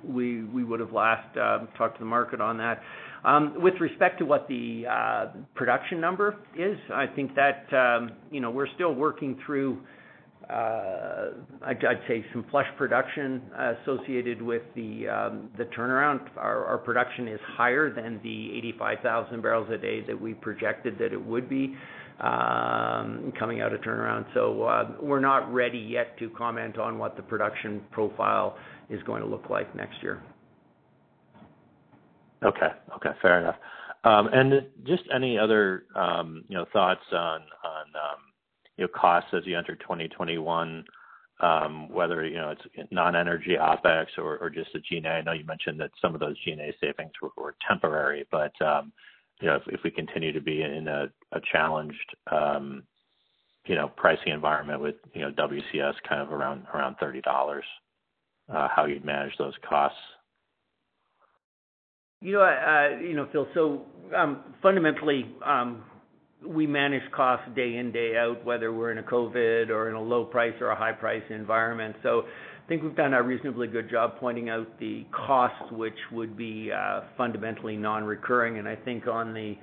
we 0.04 0.42
would 0.64 0.80
have 0.80 0.92
last 0.92 1.36
um, 1.38 1.68
talked 1.76 1.96
to 1.96 2.00
the 2.00 2.06
market 2.08 2.40
on 2.40 2.56
that. 2.58 2.80
Um, 3.24 3.54
with 3.60 3.74
respect 3.80 4.18
to 4.20 4.24
what 4.24 4.46
the 4.48 4.84
uh, 4.88 5.26
production 5.54 6.00
number 6.00 6.36
is, 6.56 6.78
I 6.92 7.06
think 7.06 7.32
that, 7.34 7.66
um, 7.76 8.12
you 8.30 8.40
know, 8.40 8.50
we're 8.50 8.72
still 8.74 8.94
working 8.94 9.38
through, 9.44 9.80
uh, 10.48 11.30
I'd 11.66 11.80
say 12.06 12.24
some 12.32 12.44
flush 12.50 12.68
production 12.76 13.42
associated 13.82 14.40
with 14.40 14.62
the 14.74 15.08
um 15.08 15.50
the 15.58 15.64
turnaround. 15.64 16.20
Our 16.36 16.78
production 16.78 17.28
is 17.28 17.40
higher 17.56 17.92
than 17.92 18.20
the 18.22 18.56
85,000 18.56 19.42
barrels 19.42 19.68
a 19.70 19.76
day 19.76 20.00
that 20.06 20.18
we 20.18 20.32
projected 20.34 20.96
that 20.98 21.12
it 21.12 21.22
would 21.22 21.48
be 21.50 21.74
Um, 22.20 23.32
coming 23.38 23.60
out 23.60 23.72
of 23.72 23.80
turnaround. 23.82 24.26
So 24.34 24.64
uh 24.64 24.90
we're 25.00 25.20
not 25.20 25.54
ready 25.54 25.78
yet 25.78 26.18
to 26.18 26.28
comment 26.30 26.76
on 26.76 26.98
what 26.98 27.14
the 27.16 27.22
production 27.22 27.80
profile 27.92 28.56
is 28.90 29.00
going 29.04 29.22
to 29.22 29.28
look 29.28 29.48
like 29.48 29.72
next 29.76 30.02
year. 30.02 30.20
Okay. 32.42 32.70
Okay, 32.96 33.10
fair 33.22 33.38
enough. 33.40 33.54
Um 34.02 34.26
and 34.32 34.66
just 34.84 35.04
any 35.14 35.38
other, 35.38 35.84
um, 35.94 36.44
you 36.48 36.56
know, 36.56 36.66
thoughts 36.72 37.04
on, 37.12 37.42
um, 37.64 38.18
you 38.76 38.84
know, 38.84 38.88
costs 39.00 39.30
as 39.32 39.46
you 39.46 39.56
enter 39.56 39.76
2021, 39.76 40.84
whether, 41.88 42.26
you 42.26 42.34
know, 42.34 42.50
it's 42.50 42.88
non-energy 42.90 43.56
OpEx 43.60 44.06
or 44.18 44.50
just 44.50 44.72
the 44.72 44.80
G&A? 44.80 45.08
I 45.08 45.20
know 45.22 45.32
you 45.32 45.44
mentioned 45.44 45.78
that 45.78 45.92
some 46.02 46.14
of 46.14 46.20
those 46.20 46.36
G&A 46.44 46.74
savings 46.80 47.12
were 47.36 47.54
temporary, 47.68 48.26
but, 48.32 48.52
you 49.40 49.48
know, 49.48 49.60
if 49.66 49.80
we 49.84 49.90
continue 49.90 50.32
to 50.32 50.40
be 50.40 50.62
in 50.62 50.88
a 50.88 51.08
a 51.32 51.40
challenged, 51.52 52.16
um, 52.30 52.82
you 53.66 53.74
know, 53.74 53.88
pricing 53.96 54.32
environment 54.32 54.80
with, 54.80 54.96
you 55.12 55.20
know, 55.20 55.30
WCS 55.32 55.94
kind 56.08 56.22
of 56.22 56.32
around 56.32 56.66
around 56.74 56.96
30 56.98 57.20
dollars, 57.20 57.64
uh, 58.52 58.68
how 58.74 58.86
you'd 58.86 59.04
manage 59.04 59.36
those 59.38 59.54
costs? 59.68 59.98
You 62.20 62.32
know, 63.14 63.28
Phil, 63.30 63.46
so 63.54 63.82
fundamentally, 64.62 65.26
we 66.46 66.66
manage 66.66 67.02
costs 67.12 67.46
day 67.56 67.76
in, 67.76 67.90
day 67.92 68.16
out, 68.16 68.44
whether 68.44 68.72
we're 68.72 68.92
in 68.92 68.98
a 68.98 69.02
COVID 69.02 69.70
or 69.70 69.88
in 69.88 69.94
a 69.94 70.02
low 70.02 70.24
price 70.24 70.54
or 70.60 70.68
a 70.68 70.76
high 70.76 70.92
price 70.92 71.22
environment. 71.30 71.96
So 72.02 72.22
I 72.22 72.68
think 72.68 72.82
we've 72.82 72.94
done 72.94 73.14
a 73.14 73.22
reasonably 73.22 73.66
good 73.66 73.90
job 73.90 74.16
pointing 74.20 74.48
out 74.48 74.66
the 74.78 75.04
costs, 75.10 75.72
which 75.72 75.98
would 76.12 76.36
be 76.36 76.70
uh, 76.70 77.02
fundamentally 77.16 77.76
non-recurring. 77.76 78.58
And 78.58 78.68
I 78.68 78.76
think 78.76 79.06
on 79.06 79.34
the 79.34 79.56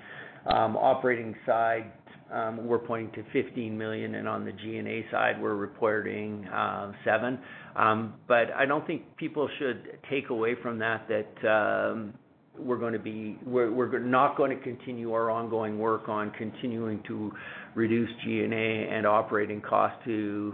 um, 0.51 0.75
operating 0.75 1.35
side, 1.45 1.91
um, 2.33 2.65
we're 2.65 2.79
pointing 2.79 3.11
to 3.23 3.43
15 3.43 3.77
million, 3.77 4.15
and 4.15 4.27
on 4.27 4.43
the 4.43 4.51
G&A 4.51 5.05
side, 5.11 5.39
we're 5.39 5.55
reporting 5.55 6.47
um, 6.53 6.95
7 7.05 7.39
million. 7.77 8.51
I 8.57 8.65
don't 8.65 8.85
think 8.87 9.15
people 9.17 9.47
should 9.59 9.99
take 10.09 10.29
away 10.29 10.55
from 10.61 10.79
that 10.79 11.07
that 11.07 12.17
we're 12.59 12.77
gonna 12.77 12.99
be 12.99 13.37
we're 13.45 13.71
we're 13.71 13.87
gonna 13.87 14.05
not 14.05 14.37
gonna 14.37 14.55
continue 14.57 15.13
our 15.13 15.29
ongoing 15.29 15.77
work 15.79 16.09
on 16.09 16.31
continuing 16.31 17.01
to 17.07 17.31
reduce 17.75 18.09
G&A 18.23 18.89
and 18.89 19.05
operating 19.05 19.61
costs 19.61 19.97
to 20.05 20.53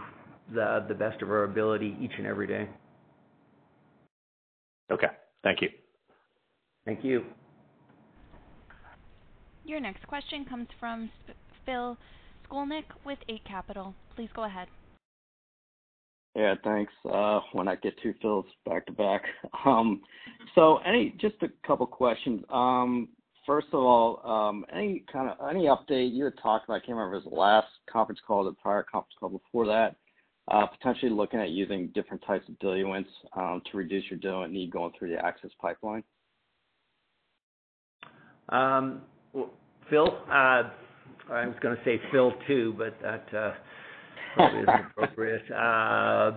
the 0.53 0.96
best 0.98 1.22
of 1.22 1.29
our 1.29 1.43
ability 1.43 1.98
each 2.01 2.12
and 2.17 2.27
every 2.27 2.48
day. 2.48 2.67
Okay. 4.91 5.08
Thank 5.43 5.62
you. 5.62 5.70
Thank 6.86 7.03
you. 7.03 7.24
Your 9.63 9.79
next 9.79 10.05
question 10.08 10.43
comes 10.46 10.67
from 10.79 11.10
Phil 11.65 11.98
Skolnick 12.50 12.84
with 13.05 13.20
Eight 13.29 13.46
Capital. 13.46 13.93
Please 14.15 14.29
go 14.36 14.43
ahead. 14.43 14.67
Yeah, 16.35 16.55
thanks. 16.63 16.93
Uh, 17.09 17.41
when 17.51 17.67
I 17.67 17.75
get 17.75 17.93
two 18.01 18.13
Phils 18.23 18.45
back 18.65 18.85
to 18.88 18.91
back. 18.93 19.23
Um, 19.65 20.01
so 20.55 20.77
any 20.77 21.13
just 21.21 21.35
a 21.43 21.50
couple 21.67 21.85
questions. 21.85 22.41
Um, 22.50 23.09
first 23.45 23.67
of 23.73 23.79
all, 23.79 24.21
um, 24.25 24.65
any 24.73 25.03
kind 25.11 25.29
of 25.29 25.38
any 25.50 25.65
update 25.65 26.13
you 26.13 26.23
had 26.23 26.33
talked 26.41 26.65
about, 26.65 26.75
I 26.75 26.79
can't 26.79 26.97
remember 26.97 27.15
it 27.15 27.23
was 27.25 27.31
the 27.31 27.39
last 27.39 27.67
conference 27.88 28.19
call 28.25 28.43
the 28.43 28.53
prior 28.53 28.81
conference 28.81 29.13
call 29.19 29.29
before 29.29 29.67
that, 29.67 29.97
uh, 30.47 30.65
potentially 30.65 31.11
looking 31.11 31.39
at 31.39 31.50
using 31.50 31.89
different 31.93 32.23
types 32.25 32.47
of 32.50 32.57
diluents 32.57 33.05
um, 33.35 33.61
to 33.71 33.77
reduce 33.77 34.03
your 34.09 34.17
diluent 34.19 34.51
need 34.51 34.71
going 34.71 34.91
through 34.97 35.09
the 35.09 35.23
Access 35.23 35.51
Pipeline? 35.61 36.03
Well, 39.33 39.51
Phil, 39.91 40.07
uh, 40.27 40.63
I 41.29 41.45
was 41.45 41.55
gonna 41.61 41.77
say 41.85 42.01
Phil 42.11 42.33
too, 42.47 42.73
but 42.77 43.00
that 43.03 43.27
probably 44.35 44.61
isn't 44.61 44.85
appropriate. 44.91 45.51
Uh, 45.51 46.31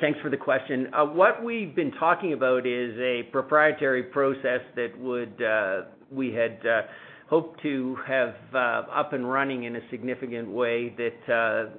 thanks 0.00 0.18
for 0.20 0.30
the 0.30 0.36
question. 0.36 0.88
Uh, 0.92 1.04
what 1.04 1.44
we've 1.44 1.74
been 1.74 1.92
talking 1.92 2.32
about 2.32 2.66
is 2.66 2.96
a 2.98 3.22
proprietary 3.30 4.02
process 4.04 4.60
that 4.74 4.98
would 4.98 5.42
uh 5.42 5.82
we 6.10 6.32
had 6.32 6.58
uh, 6.66 6.82
hoped 7.28 7.60
to 7.62 7.96
have 8.06 8.34
up 8.54 9.12
and 9.12 9.30
running 9.30 9.64
in 9.64 9.76
a 9.76 9.80
significant 9.90 10.48
way 10.48 10.94
that 10.96 11.70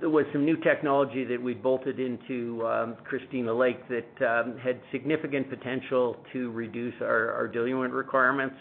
there 0.00 0.08
was 0.08 0.24
some 0.32 0.44
new 0.44 0.56
technology 0.58 1.24
that 1.24 1.42
we 1.42 1.54
bolted 1.54 1.98
into 1.98 2.64
um, 2.66 2.96
Christina 3.04 3.52
Lake 3.52 3.80
that 3.88 4.24
um, 4.24 4.56
had 4.58 4.80
significant 4.92 5.50
potential 5.50 6.16
to 6.32 6.50
reduce 6.52 6.94
our 7.00 7.48
diluent 7.48 7.92
requirements 7.92 8.56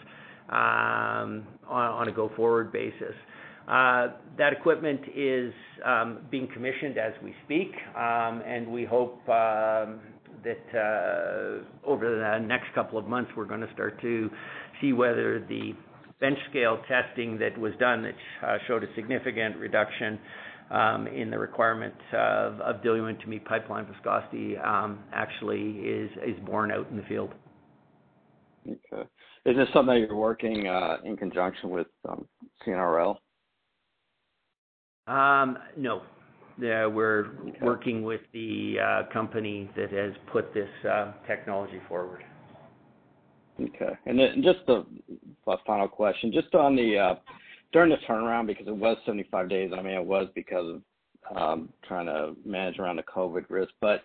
um, 0.50 1.46
on 1.70 2.08
a 2.08 2.12
go-forward 2.12 2.72
basis. 2.72 3.14
Uh, 3.72 4.10
that 4.38 4.52
equipment 4.52 5.00
is 5.16 5.54
um, 5.86 6.20
being 6.30 6.46
commissioned 6.54 6.98
as 6.98 7.14
we 7.24 7.34
speak, 7.46 7.72
um, 7.96 8.42
and 8.46 8.68
we 8.68 8.84
hope 8.84 9.18
um, 9.30 10.02
that 10.44 10.66
uh, 10.76 11.88
over 11.90 12.18
the 12.18 12.46
next 12.46 12.66
couple 12.76 13.00
of 13.00 13.08
months, 13.08 13.32
we're 13.38 13.46
gonna 13.46 13.72
start 13.74 14.00
to 14.02 14.30
see 14.82 14.92
whether 14.92 15.40
the 15.48 15.72
bench 16.20 16.38
scale 16.50 16.82
testing 16.90 17.40
that 17.40 17.58
was 17.58 17.72
done, 17.80 18.04
that 18.04 18.46
uh, 18.46 18.58
showed 18.68 18.84
a 18.84 18.94
significant 18.94 19.56
reduction 19.56 20.20
in 21.16 21.30
the 21.32 21.38
requirement 21.38 21.94
of 22.14 22.84
diluent 22.84 23.22
to 23.22 23.28
meet 23.28 23.46
pipeline 23.46 23.86
viscosity, 23.86 24.58
actually 25.14 25.78
is 25.80 26.40
borne 26.46 26.72
out 26.72 26.88
in 26.92 26.98
the 26.98 27.04
field. 27.04 27.34
Okay. 28.68 29.08
Is 29.46 29.56
this 29.56 29.68
something 29.74 29.96
that 29.96 30.08
you're 30.08 30.16
working 30.16 30.66
in 31.06 31.16
conjunction 31.16 31.70
with 31.70 31.88
CNRL? 32.68 33.16
Um, 35.08 35.58
no. 35.78 36.04
We're 36.58 37.32
working 37.62 38.04
with 38.04 38.22
the 38.34 38.76
uh, 38.80 39.14
company 39.14 39.70
that 39.76 39.92
has 39.92 40.14
put 40.32 40.54
this 40.54 40.70
uh, 40.88 41.14
technology 41.26 41.82
forward. 41.88 42.24
Okay. 43.60 43.94
And 44.06 44.44
just 44.44 44.60
a 44.68 44.84
final 45.66 45.88
question. 45.88 46.32
Just 46.32 46.54
on 46.54 46.76
the 46.76 46.98
uh, 46.98 47.16
during 47.74 47.90
the 47.90 47.98
turnaround, 48.08 48.48
because 48.48 48.68
it 48.68 48.76
was 48.76 48.98
75 49.06 49.50
days, 49.50 49.72
I 49.76 49.82
mean, 49.82 49.94
it 49.94 50.06
was 50.06 50.28
because 50.36 50.82
of 51.30 51.36
um, 51.36 51.70
trying 51.88 52.06
to 52.08 52.36
manage 52.46 52.80
around 52.80 52.98
the 52.98 53.04
COVID 53.04 53.46
risk. 53.50 53.72
But 53.80 54.04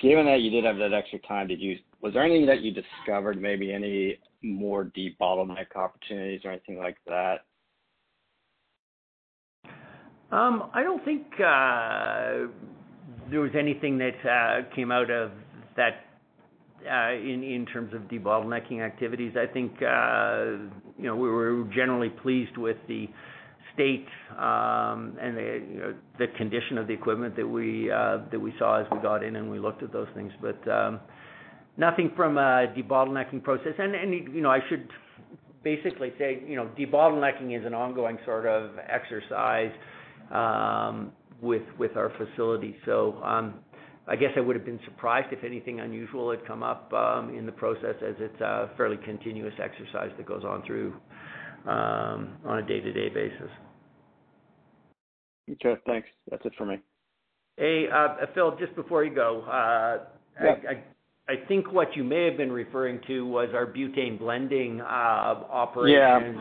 given 0.00 0.26
that 0.26 0.40
you 0.40 0.50
did 0.50 0.64
have 0.64 0.78
that 0.78 0.92
extra 0.92 1.18
time, 1.20 1.48
was 2.00 2.14
there 2.14 2.24
anything 2.24 2.46
that 2.46 2.62
you 2.62 2.72
discovered, 2.72 3.40
maybe 3.40 3.72
any 3.72 4.18
more 4.42 4.90
debottleneck 4.96 5.74
opportunities 5.74 6.40
or 6.44 6.52
anything 6.52 6.78
like 6.78 6.96
that? 7.06 7.44
Um, 10.32 10.70
I 10.74 10.82
don't 10.82 11.04
think 11.04 11.24
uh, 11.34 12.50
there 13.30 13.40
was 13.40 13.52
anything 13.58 13.98
that 13.98 14.16
uh, 14.28 14.74
came 14.74 14.90
out 14.90 15.10
of 15.10 15.30
that 15.76 16.04
uh, 16.90 17.12
in 17.12 17.66
terms 17.72 17.94
of 17.94 18.02
debottlenecking 18.02 18.80
activities. 18.84 19.34
I 19.36 19.46
think, 19.52 19.72
you 19.80 21.04
know, 21.04 21.16
we 21.16 21.28
were 21.28 21.64
generally 21.74 22.08
pleased 22.08 22.56
with 22.56 22.76
the 22.88 23.08
state 23.74 24.06
um, 24.32 25.16
and 25.20 25.36
the, 25.36 25.62
you 25.70 25.80
know, 25.80 25.94
the 26.18 26.26
condition 26.36 26.78
of 26.78 26.86
the 26.86 26.92
equipment 26.92 27.36
that 27.36 27.46
we 27.46 27.88
saw 28.58 28.80
as 28.80 28.86
we 28.90 28.98
got 28.98 29.22
in 29.22 29.36
and 29.36 29.50
we 29.50 29.58
looked 29.58 29.82
at 29.82 29.92
those 29.92 30.08
things. 30.14 30.32
But. 30.40 30.68
Um, 30.70 31.00
nothing 31.76 32.10
from 32.16 32.38
a 32.38 32.72
debottlenecking 32.76 33.42
process. 33.42 33.74
And 33.78 34.12
you 34.34 34.40
know, 34.40 34.50
I 34.50 34.60
should 34.68 34.88
basically 35.62 36.12
say, 36.18 36.42
you 36.46 36.56
know, 36.56 36.70
debottlenecking 36.78 37.58
is 37.58 37.66
an 37.66 37.74
ongoing 37.74 38.18
sort 38.24 38.46
of 38.46 38.70
exercise 38.88 39.72
Um, 40.32 41.12
with 41.40 41.62
with 41.78 41.96
our 41.96 42.10
facility. 42.16 42.76
So 42.86 43.20
um 43.22 43.54
I 44.08 44.14
guess 44.14 44.30
I 44.36 44.40
would 44.40 44.54
have 44.54 44.64
been 44.64 44.80
surprised 44.84 45.32
if 45.32 45.42
anything 45.42 45.80
unusual 45.80 46.30
had 46.30 46.46
come 46.46 46.62
up 46.62 46.92
um, 46.92 47.34
in 47.36 47.44
the 47.44 47.52
process 47.52 47.96
as 48.06 48.14
it's 48.20 48.40
a 48.40 48.70
fairly 48.76 48.98
continuous 49.04 49.54
exercise 49.60 50.10
that 50.16 50.26
goes 50.26 50.44
on 50.44 50.62
through 50.64 50.94
um, 51.66 52.36
on 52.44 52.58
a 52.58 52.66
day-to-day 52.66 53.08
basis. 53.08 53.50
Okay, 55.50 55.80
thanks. 55.86 56.06
That's 56.30 56.44
it 56.44 56.52
for 56.56 56.66
me. 56.66 56.76
Hey, 57.56 57.86
uh, 57.92 58.26
Phil, 58.34 58.56
just 58.58 58.76
before 58.76 59.02
you 59.04 59.12
go. 59.12 59.42
Uh, 59.42 60.04
yeah. 60.40 60.72
I 61.28 61.34
think 61.48 61.72
what 61.72 61.96
you 61.96 62.04
may 62.04 62.26
have 62.26 62.36
been 62.36 62.52
referring 62.52 63.00
to 63.08 63.26
was 63.26 63.48
our 63.52 63.66
butane 63.66 64.20
blending 64.20 64.80
uh, 64.80 64.84
operation. 64.84 66.40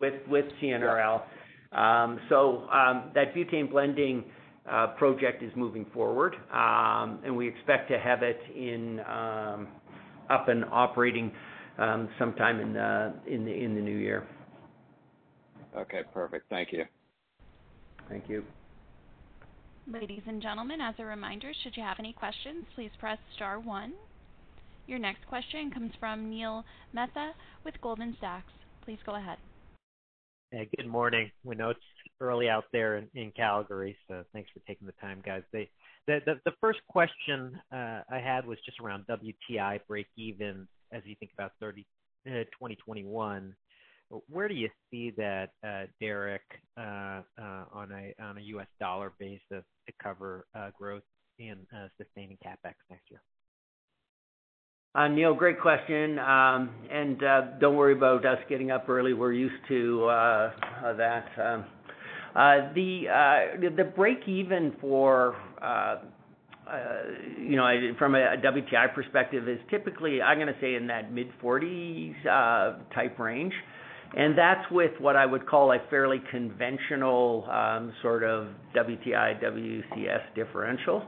Yeah. 0.00 0.10
with 0.28 0.44
CNRL. 0.62 1.22
Um, 1.72 2.20
so, 2.28 2.68
um, 2.70 3.10
that 3.14 3.34
butane 3.34 3.70
blending 3.70 4.24
uh, 4.70 4.88
project 4.98 5.42
is 5.42 5.50
moving 5.56 5.86
forward. 5.92 6.34
Um, 6.52 7.18
and 7.24 7.36
we 7.36 7.48
expect 7.48 7.90
to 7.90 7.98
have 7.98 8.22
it 8.22 8.40
up 10.30 10.48
and 10.48 10.64
operating 10.66 11.32
sometime 12.18 12.60
in 12.60 13.44
the 13.44 13.80
new 13.80 13.96
year. 13.96 14.26
Okay, 15.76 16.02
perfect. 16.12 16.48
Thank 16.50 16.72
you. 16.72 16.84
Thank 18.08 18.28
you. 18.28 18.44
Ladies 19.90 20.22
and 20.26 20.40
gentlemen, 20.40 20.80
as 20.80 20.94
a 20.98 21.04
reminder, 21.04 21.52
should 21.62 21.76
you 21.76 21.82
have 21.82 21.96
any 21.98 22.12
questions, 22.12 22.64
please 22.74 22.90
press 23.00 23.18
star 23.34 23.58
one. 23.58 23.94
Your 24.86 24.98
next 24.98 25.26
question 25.26 25.70
comes 25.70 25.92
from 25.98 26.30
Neil 26.30 26.64
Mehta 26.92 27.32
with 27.64 27.80
Goldman 27.80 28.16
Sachs. 28.20 28.52
Please 28.84 28.98
go 29.04 29.16
ahead. 29.16 29.38
Hey, 30.54 30.68
good 30.76 30.86
morning. 30.86 31.30
We 31.44 31.54
know 31.54 31.70
it's 31.70 31.80
early 32.20 32.50
out 32.50 32.64
there 32.74 33.02
in 33.14 33.32
Calgary, 33.34 33.96
so 34.06 34.22
thanks 34.34 34.50
for 34.52 34.60
taking 34.66 34.86
the 34.86 34.92
time, 35.00 35.22
guys. 35.24 35.42
The 35.50 35.66
the 36.06 36.52
first 36.60 36.80
question 36.90 37.58
uh, 37.72 38.02
I 38.10 38.18
had 38.22 38.46
was 38.46 38.58
just 38.66 38.78
around 38.78 39.06
WTI 39.06 39.80
breakeven 39.90 40.66
as 40.92 41.00
you 41.06 41.16
think 41.18 41.32
about 41.32 41.52
30 41.58 41.86
uh, 42.26 42.44
2021. 42.52 43.56
Where 44.28 44.46
do 44.46 44.52
you 44.54 44.68
see 44.90 45.14
that, 45.16 45.52
uh, 45.66 45.84
Derek, 46.02 46.42
on 46.76 47.24
a 47.90 48.22
on 48.22 48.36
a 48.36 48.42
US 48.42 48.68
dollar 48.78 49.14
basis 49.18 49.40
to 49.48 49.92
cover 50.02 50.44
growth 50.78 51.02
in 51.38 51.66
sustaining 51.96 52.36
CapEx 52.44 52.74
next 52.90 53.10
year? 53.10 53.22
Uh, 54.94 55.08
Neil, 55.08 55.32
great 55.34 55.58
question. 55.58 56.18
Um, 56.18 56.68
and 56.90 57.22
uh, 57.24 57.40
don't 57.58 57.76
worry 57.76 57.94
about 57.94 58.26
us 58.26 58.36
getting 58.50 58.70
up 58.70 58.90
early. 58.90 59.14
We're 59.14 59.32
used 59.32 59.54
to 59.68 60.04
uh, 60.04 60.50
that. 60.98 61.24
Um, 61.42 61.64
the 62.74 63.92
break-even 63.96 64.74
for, 64.82 65.34
you 67.38 67.56
know, 67.56 67.92
from 67.98 68.16
a 68.16 68.36
WTI 68.36 68.94
perspective 68.94 69.48
is 69.48 69.58
typically, 69.70 70.20
I'm 70.20 70.38
gonna 70.38 70.52
say, 70.60 70.74
in 70.74 70.86
that 70.88 71.10
mid-40s 71.10 72.84
type 72.94 73.18
range. 73.18 73.54
And 74.14 74.36
that's 74.36 74.70
with 74.70 74.92
what 75.00 75.16
I 75.16 75.24
would 75.24 75.46
call 75.46 75.72
a 75.72 75.78
fairly 75.88 76.20
conventional 76.30 77.48
um, 77.50 77.94
sort 78.02 78.24
of 78.24 78.48
WTI, 78.76 79.42
WCS 79.42 80.34
differential. 80.34 81.02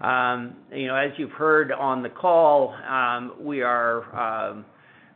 Um, 0.00 0.56
you 0.72 0.86
know, 0.86 0.96
as 0.96 1.10
you've 1.18 1.32
heard 1.32 1.72
on 1.72 2.02
the 2.02 2.08
call, 2.08 2.74
um 2.88 3.32
we 3.40 3.62
are 3.62 4.50
um 4.50 4.64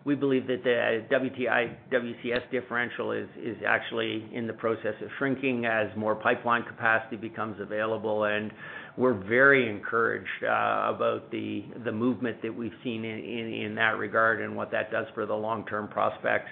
we 0.05 0.15
believe 0.15 0.47
that 0.49 0.63
the 0.63 1.07
WTI, 1.11 1.75
WCS 1.91 2.51
differential 2.51 3.13
is 3.13 3.27
actually 3.67 4.29
in 4.35 4.47
the 4.47 4.53
process 4.53 4.95
of 5.01 5.09
shrinking 5.19 5.65
as 5.65 5.89
more 5.97 6.15
pipeline 6.15 6.63
capacity 6.65 7.17
becomes 7.17 7.59
available. 7.59 8.25
And 8.25 8.53
we're 8.99 9.15
very 9.15 9.69
encouraged 9.69 10.45
uh, 10.45 10.93
about 10.95 11.31
the 11.31 11.65
the 11.85 11.93
movement 11.93 12.43
that 12.43 12.55
we've 12.55 12.75
seen 12.85 13.05
in 13.05 13.75
that 13.77 13.97
regard 13.99 14.43
and 14.43 14.55
what 14.55 14.71
that 14.73 14.91
does 14.91 15.07
for 15.15 15.25
the 15.25 15.35
long-term 15.35 15.89
prospects 15.89 16.51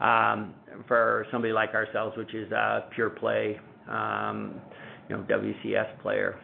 um, 0.00 0.54
for 0.86 1.26
somebody 1.32 1.52
like 1.52 1.70
ourselves, 1.74 2.16
which 2.16 2.32
is 2.34 2.50
a 2.52 2.86
pure 2.94 3.10
play, 3.10 3.58
um, 3.88 4.60
you 5.08 5.16
know, 5.16 5.22
WCS 5.24 6.00
player. 6.00 6.38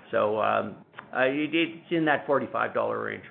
Uh, 1.12 1.26
it's 1.26 1.90
in 1.90 2.04
that 2.04 2.26
$45 2.26 3.04
range. 3.04 3.24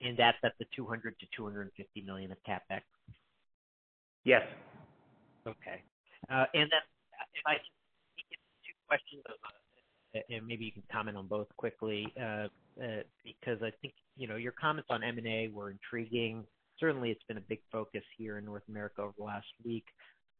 And 0.00 0.16
that's 0.18 0.36
at 0.44 0.52
the 0.58 0.66
$200 0.78 1.14
million-$250 1.38 2.04
million 2.04 2.32
of 2.32 2.38
CapEx? 2.46 2.80
Yes. 4.24 4.42
Okay. 5.46 5.82
Uh 6.28 6.44
and 6.52 6.68
then 6.68 6.82
uh, 7.14 7.24
if 7.32 7.42
I 7.46 7.54
can 7.54 8.26
get 8.28 8.38
two 8.66 8.74
questions, 8.86 9.22
uh, 9.28 10.18
and 10.28 10.46
maybe 10.46 10.64
you 10.64 10.72
can 10.72 10.82
comment 10.90 11.16
on 11.16 11.26
both 11.26 11.46
quickly, 11.56 12.12
because 12.14 13.62
I 13.62 13.70
think, 13.80 13.94
you 14.16 14.26
know, 14.26 14.36
your 14.36 14.52
comments 14.52 14.88
on 14.90 15.02
M&A 15.02 15.48
were 15.48 15.70
intriguing. 15.70 16.44
Certainly, 16.78 17.10
it's 17.10 17.22
been 17.28 17.38
a 17.38 17.42
big 17.48 17.60
focus 17.72 18.02
here 18.16 18.38
in 18.38 18.44
North 18.44 18.62
America 18.68 19.02
over 19.02 19.14
the 19.16 19.24
last 19.24 19.46
week. 19.64 19.84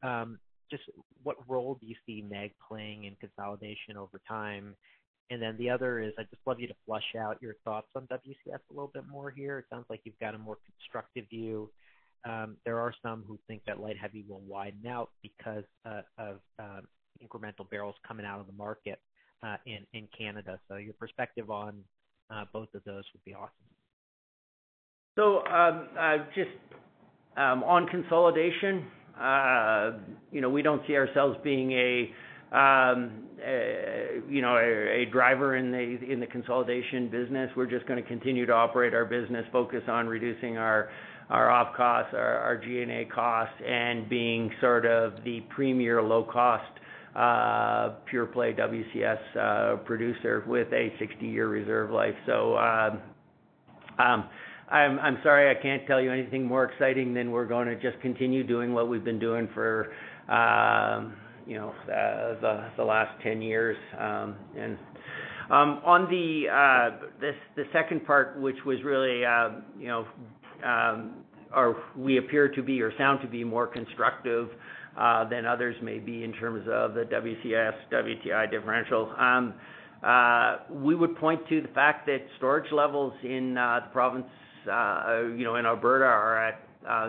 Um, 0.03 0.39
just 0.71 0.83
what 1.23 1.37
role 1.49 1.79
do 1.81 1.87
you 1.87 1.95
see 2.07 2.23
MEG 2.29 2.53
playing 2.67 3.05
in 3.05 3.17
consolidation 3.17 3.97
over 3.97 4.21
time? 4.29 4.75
And 5.31 5.43
then 5.43 5.57
the 5.59 5.69
other 5.69 6.01
is, 6.01 6.13
I'd 6.19 6.31
just 6.31 6.43
love 6.47 6.59
you 6.59 6.69
to 6.69 6.75
flush 6.87 7.15
out 7.19 7.37
your 7.43 7.55
thoughts 7.65 7.89
on 7.95 8.07
WCS 8.07 8.61
a 8.71 8.73
little 8.73 8.91
bit 8.93 9.05
more 9.11 9.31
here. 9.31 9.59
It 9.59 9.67
sounds 9.71 9.85
like 9.91 10.01
you've 10.05 10.19
got 10.19 10.35
a 10.35 10.39
more 10.39 10.57
constructive 10.65 11.29
view. 11.29 11.71
Um, 12.25 12.57
there 12.65 12.79
are 12.79 12.95
some 13.03 13.25
who 13.29 13.39
think 13.47 13.63
that 13.67 13.81
light 13.81 13.97
heavy 14.01 14.25
will 14.29 14.41
widen 14.41 14.87
out 14.87 15.11
because 15.23 15.65
uh, 15.85 16.01
of 16.19 16.39
um, 16.59 16.89
incremental 17.23 17.69
barrels 17.71 17.95
coming 18.07 18.25
out 18.25 18.41
of 18.41 18.47
the 18.47 18.53
market 18.55 18.99
uh, 19.43 19.57
in 19.67 20.09
Canada. 20.17 20.59
So 20.69 20.77
your 20.77 20.95
perspective 20.95 21.51
on 21.51 21.85
uh, 22.31 22.45
both 22.53 22.69
of 22.75 22.83
those 22.85 23.05
would 23.13 23.25
be 23.25 23.35
awesome. 23.35 23.51
So 25.17 25.45
um, 25.47 25.89
just 26.35 26.51
um, 27.37 27.63
on 27.65 27.87
consolidation, 27.87 28.87
you 30.33 30.41
know, 30.41 30.51
we 30.51 30.63
don't 30.63 30.83
see 30.87 30.97
ourselves 30.97 31.39
being 31.45 31.73
a 31.73 32.13
you 34.29 34.43
know, 34.43 34.57
a 34.57 35.03
a 35.03 35.07
driver 35.13 35.57
in 35.57 35.71
the 35.71 36.13
in 36.13 36.21
the 36.21 36.27
consolidation 36.27 37.09
business. 37.09 37.51
We're 37.57 37.67
just 37.67 37.87
gonna 37.87 38.03
continue 38.03 38.47
to 38.47 38.53
operate 38.53 38.95
our 38.95 39.05
business, 39.05 39.45
focus 39.53 39.83
on 39.89 40.07
reducing 40.07 40.57
our 40.57 40.91
our 41.31 41.51
op 41.51 41.77
costs, 41.77 42.15
our 42.15 42.39
our 42.39 42.57
G&A 42.57 43.05
costs, 43.15 43.55
and 43.67 44.09
being 44.09 44.51
sort 44.61 44.87
of 44.87 45.13
the 45.25 45.41
premier 45.51 46.03
low 46.03 46.25
cost 46.25 46.65
uh, 47.15 47.97
pure 48.09 48.27
play 48.27 48.55
WCS 48.55 49.85
producer 49.85 50.45
with 50.47 50.69
a 50.73 50.93
60-year 51.01 51.49
reserve 51.49 51.91
life. 51.91 52.15
So. 52.27 52.57
Um, 52.57 53.01
um, 53.99 54.29
I'm 54.71 54.99
I'm 54.99 55.19
sorry 55.23 55.51
I 55.51 55.61
can't 55.61 55.87
tell 55.87 56.01
you 56.01 56.13
anything 56.13 56.45
more 56.45 56.65
exciting 56.65 57.15
than 57.15 57.31
we're 57.31 57.47
gonna 57.47 57.75
just 57.75 57.99
continue 58.03 58.47
doing 58.47 58.75
what 58.75 58.89
we've 58.89 59.03
been 59.03 59.19
doing 59.19 59.49
for, 59.55 59.93
you 61.49 61.55
know, 61.57 61.73
the 62.77 62.85
last 62.85 63.21
10 63.23 63.41
years. 63.41 63.77
Um, 63.99 64.37
and 64.57 64.77
um, 65.51 65.81
on 65.83 66.11
the 66.11 66.45
uh, 66.47 67.07
this 67.21 67.35
the 67.57 67.65
second 67.73 68.05
part, 68.07 68.39
which 68.39 68.59
was 68.67 68.77
really, 68.85 69.25
uh, 69.25 69.61
you 69.79 69.89
know, 69.89 70.07
um, 70.63 71.15
or 71.55 71.83
we 71.97 72.19
appear 72.19 72.49
to 72.49 72.63
be 72.63 72.83
or 72.83 72.93
sound 72.99 73.21
to 73.23 73.29
be 73.29 73.45
more 73.45 73.67
constructive 73.67 74.51
uh, 74.99 75.27
than 75.31 75.47
others 75.47 75.75
may 75.83 75.99
be 75.99 76.23
in 76.23 76.35
terms 76.35 76.69
of 76.71 76.93
the 76.93 77.05
WCS 77.05 77.73
WTI 77.91 78.51
differential. 78.51 79.11
We 80.71 80.95
would 80.95 81.17
point 81.17 81.41
to 81.49 81.63
the 81.63 81.69
fact 81.69 82.05
that 82.07 82.19
storage 82.37 82.71
levels 82.71 83.15
in 83.25 83.55
the 83.55 83.79
province, 83.91 84.27
you 84.67 85.45
know, 85.45 85.57
in 85.57 85.65
Alberta 85.65 86.05
are 86.05 86.49
at 86.49 86.61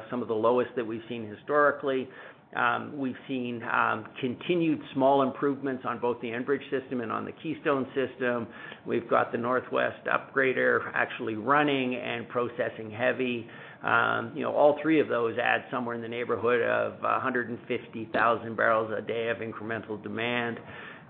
some 0.10 0.21
of 0.21 0.30
the 0.30 0.34
lowest 0.34 0.69
that 0.78 0.88
we've 0.88 1.04
seen 1.10 1.28
historically. 1.28 2.08
Um, 2.55 2.97
we've 2.97 3.15
seen 3.27 3.62
um, 3.63 4.05
continued 4.19 4.81
small 4.93 5.21
improvements 5.21 5.83
on 5.88 5.99
both 5.99 6.19
the 6.21 6.29
Enbridge 6.29 6.67
system 6.71 7.01
and 7.01 7.12
on 7.12 7.23
the 7.23 7.31
Keystone 7.31 7.85
system. 7.93 8.47
We've 8.88 9.07
got 9.07 9.31
the 9.31 9.38
Northwest 9.38 10.07
Upgrader 10.07 10.91
actually 10.95 11.35
running 11.35 11.95
and 11.95 12.27
processing 12.27 12.89
heavy. 12.89 13.47
Um, 13.83 14.33
you 14.35 14.41
know, 14.41 14.51
all 14.51 14.79
three 14.81 14.99
of 14.99 15.07
those 15.07 15.38
add 15.38 15.63
somewhere 15.71 15.95
in 15.95 16.01
the 16.01 16.07
neighborhood 16.07 16.62
of 16.62 16.99
150,000 17.01 18.57
barrels 18.57 18.91
a 18.97 19.01
day 19.01 19.29
of 19.29 19.38
incremental 19.38 20.01
demand. 20.01 20.59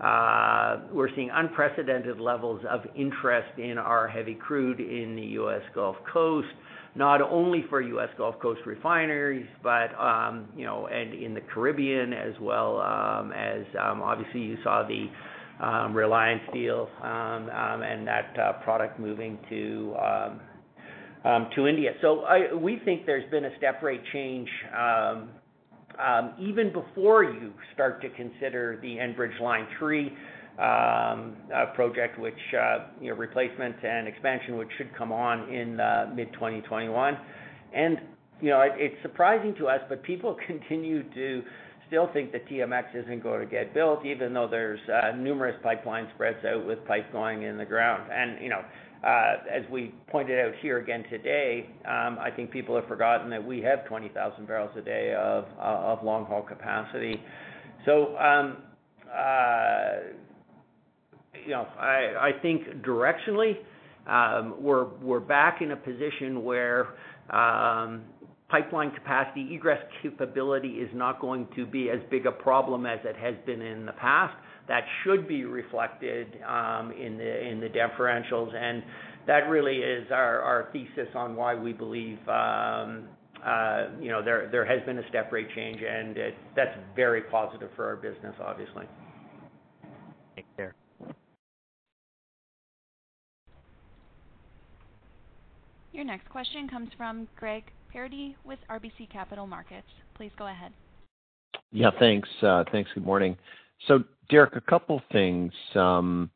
Uh, 0.00 0.80
we're 0.92 1.14
seeing 1.14 1.30
unprecedented 1.32 2.20
levels 2.20 2.62
of 2.68 2.80
interest 2.94 3.58
in 3.58 3.76
our 3.76 4.08
heavy 4.08 4.34
crude 4.34 4.80
in 4.80 5.16
the 5.16 5.26
U.S. 5.32 5.62
Gulf 5.74 5.96
Coast, 6.10 6.48
not 6.94 7.22
only 7.22 7.64
for 7.68 7.80
U.S. 7.80 8.08
Gulf 8.18 8.36
Coast 8.40 8.60
refineries, 8.66 9.46
but 9.62 9.94
um, 9.98 10.48
you 10.56 10.64
know, 10.64 10.86
and 10.86 11.14
in 11.14 11.34
the 11.34 11.40
Caribbean 11.40 12.12
as 12.12 12.34
well, 12.40 12.80
um, 12.80 13.32
as 13.32 13.64
um, 13.80 14.02
obviously 14.02 14.40
you 14.40 14.56
saw 14.64 14.86
the 14.86 15.06
Reliance 15.92 16.42
deal, 16.52 16.88
and 17.02 18.06
that 18.06 18.36
uh, 18.38 18.52
product 18.64 18.98
moving 18.98 19.38
to 19.48 19.94
to 21.54 21.66
India. 21.66 21.90
So 22.00 22.24
we 22.56 22.80
think 22.84 23.06
there's 23.06 23.30
been 23.30 23.44
a 23.44 23.56
step 23.58 23.82
rate 23.82 24.02
change, 24.12 24.48
even 26.40 26.72
before 26.72 27.24
you 27.24 27.52
start 27.74 28.02
to 28.02 28.08
consider 28.10 28.78
the 28.82 28.96
Enbridge 28.96 29.38
Line 29.40 29.66
3 29.78 30.12
Um, 30.58 31.36
project, 31.74 32.18
which 32.18 32.34
uh, 32.54 32.88
you 33.00 33.10
know, 33.10 33.16
replacement 33.16 33.76
and 33.82 34.06
expansion, 34.06 34.58
which 34.58 34.68
should 34.76 34.94
come 34.94 35.10
on 35.10 35.48
in 35.48 35.80
uh, 35.80 36.12
mid-2021. 36.14 37.18
You 38.42 38.48
know, 38.50 38.62
it's 38.64 38.96
surprising 39.02 39.54
to 39.56 39.68
us, 39.68 39.80
but 39.88 40.02
people 40.02 40.36
continue 40.46 41.02
to 41.14 41.42
still 41.86 42.08
think 42.12 42.32
that 42.32 42.48
TMX 42.48 42.94
isn't 42.94 43.22
going 43.22 43.40
to 43.40 43.46
get 43.46 43.74
built, 43.74 44.06
even 44.06 44.32
though 44.32 44.48
there's 44.48 44.80
uh, 44.88 45.16
numerous 45.16 45.56
pipeline 45.62 46.08
spreads 46.14 46.44
out 46.44 46.66
with 46.66 46.84
pipe 46.86 47.10
going 47.12 47.42
in 47.42 47.58
the 47.58 47.64
ground. 47.64 48.10
And 48.12 48.42
you 48.42 48.48
know, 48.48 48.62
as 49.02 49.62
we 49.70 49.94
pointed 50.08 50.38
out 50.38 50.52
here 50.60 50.78
again 50.78 51.04
today, 51.10 51.68
um, 51.84 52.18
I 52.20 52.30
think 52.34 52.50
people 52.50 52.74
have 52.76 52.86
forgotten 52.86 53.30
that 53.30 53.44
we 53.44 53.60
have 53.62 53.86
20,000 53.86 54.46
barrels 54.46 54.70
a 54.76 54.82
day 54.82 55.14
of 55.14 56.04
long-haul 56.04 56.42
capacity. 56.42 57.20
Um, 57.88 58.56
You 61.34 61.50
know, 61.52 61.66
I 61.78 62.30
think 62.42 62.82
directionally, 62.82 63.54
um, 64.06 64.54
we're 64.60 65.20
back 65.20 65.62
in 65.62 65.70
a 65.72 65.76
position 65.76 66.44
where 66.44 66.88
um, 67.30 68.02
pipeline 68.48 68.90
capacity, 68.90 69.54
egress 69.54 69.80
capability 70.02 70.68
is 70.68 70.90
not 70.92 71.20
going 71.20 71.46
to 71.54 71.66
be 71.66 71.88
as 71.90 72.00
big 72.10 72.26
a 72.26 72.32
problem 72.32 72.84
as 72.84 72.98
it 73.04 73.16
has 73.16 73.34
been 73.46 73.62
in 73.62 73.86
the 73.86 73.92
past. 73.92 74.34
That 74.68 74.82
should 75.04 75.28
be 75.28 75.44
reflected 75.44 76.26
um, 76.46 76.92
in 76.92 77.16
the 77.18 77.68
differentials, 77.68 78.54
and 78.54 78.82
that 79.26 79.48
really 79.48 79.76
is 79.76 80.10
our 80.10 80.68
thesis 80.72 81.08
on 81.14 81.36
why 81.36 81.54
we 81.54 81.72
believe, 81.72 82.18
uh, 82.28 82.86
you 84.00 84.08
know, 84.10 84.22
there 84.22 84.64
has 84.64 84.84
been 84.84 84.98
a 84.98 85.08
step 85.08 85.30
rate 85.32 85.48
change, 85.54 85.80
and 85.82 86.16
that's 86.56 86.76
very 86.96 87.22
positive 87.22 87.70
for 87.76 87.86
our 87.86 87.96
business, 87.96 88.34
obviously. 88.44 88.86
Thanks. 90.56 90.89
Your 95.92 96.04
next 96.04 96.28
question 96.30 96.68
comes 96.68 96.88
from 96.96 97.26
Greg 97.36 97.64
Pardy 97.94 98.34
with 98.44 98.58
RBC 98.70 99.10
Capital 99.12 99.46
Markets. 99.46 99.86
Please 100.14 100.30
go 100.38 100.46
ahead. 100.46 100.72
Yeah, 101.72 101.90
thanks. 101.98 102.28
Uh, 102.42 102.64
thanks. 102.70 102.90
Good 102.94 103.04
morning. 103.04 103.36
So 103.88 104.04
Derek, 104.28 104.56
a 104.56 104.60
couple 104.60 105.02
things. 105.10 105.52
Um, 105.74 106.30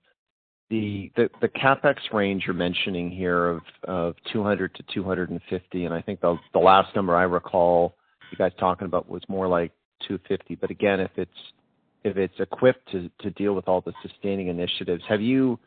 the 0.71 1.11
CapEx 1.57 1.97
range 2.12 2.45
you're 2.47 2.55
mentioning 2.55 3.11
here 3.11 3.61
of 3.85 4.17
200-250, 4.35 5.40
and 5.73 5.95
I 5.95 6.03
think 6.03 6.21
the 6.21 6.37
last 6.55 6.95
number 6.97 7.14
I 7.14 7.23
recall 7.23 7.95
you 8.33 8.38
guys 8.38 8.51
talking 8.59 8.87
about 8.87 9.09
was 9.09 9.23
more 9.29 9.47
like 9.47 9.71
250. 10.09 10.57
But 10.57 10.71
Again, 10.71 10.99
if 10.99 11.11
it's 11.17 12.40
equipped 12.40 12.90
to 12.90 13.31
deal 13.31 13.55
with 13.55 13.69
all 13.69 13.83
the 13.83 13.93
sustaining 14.03 14.49
initiatives, 14.49 15.05
have 15.09 15.21
you 15.21 15.61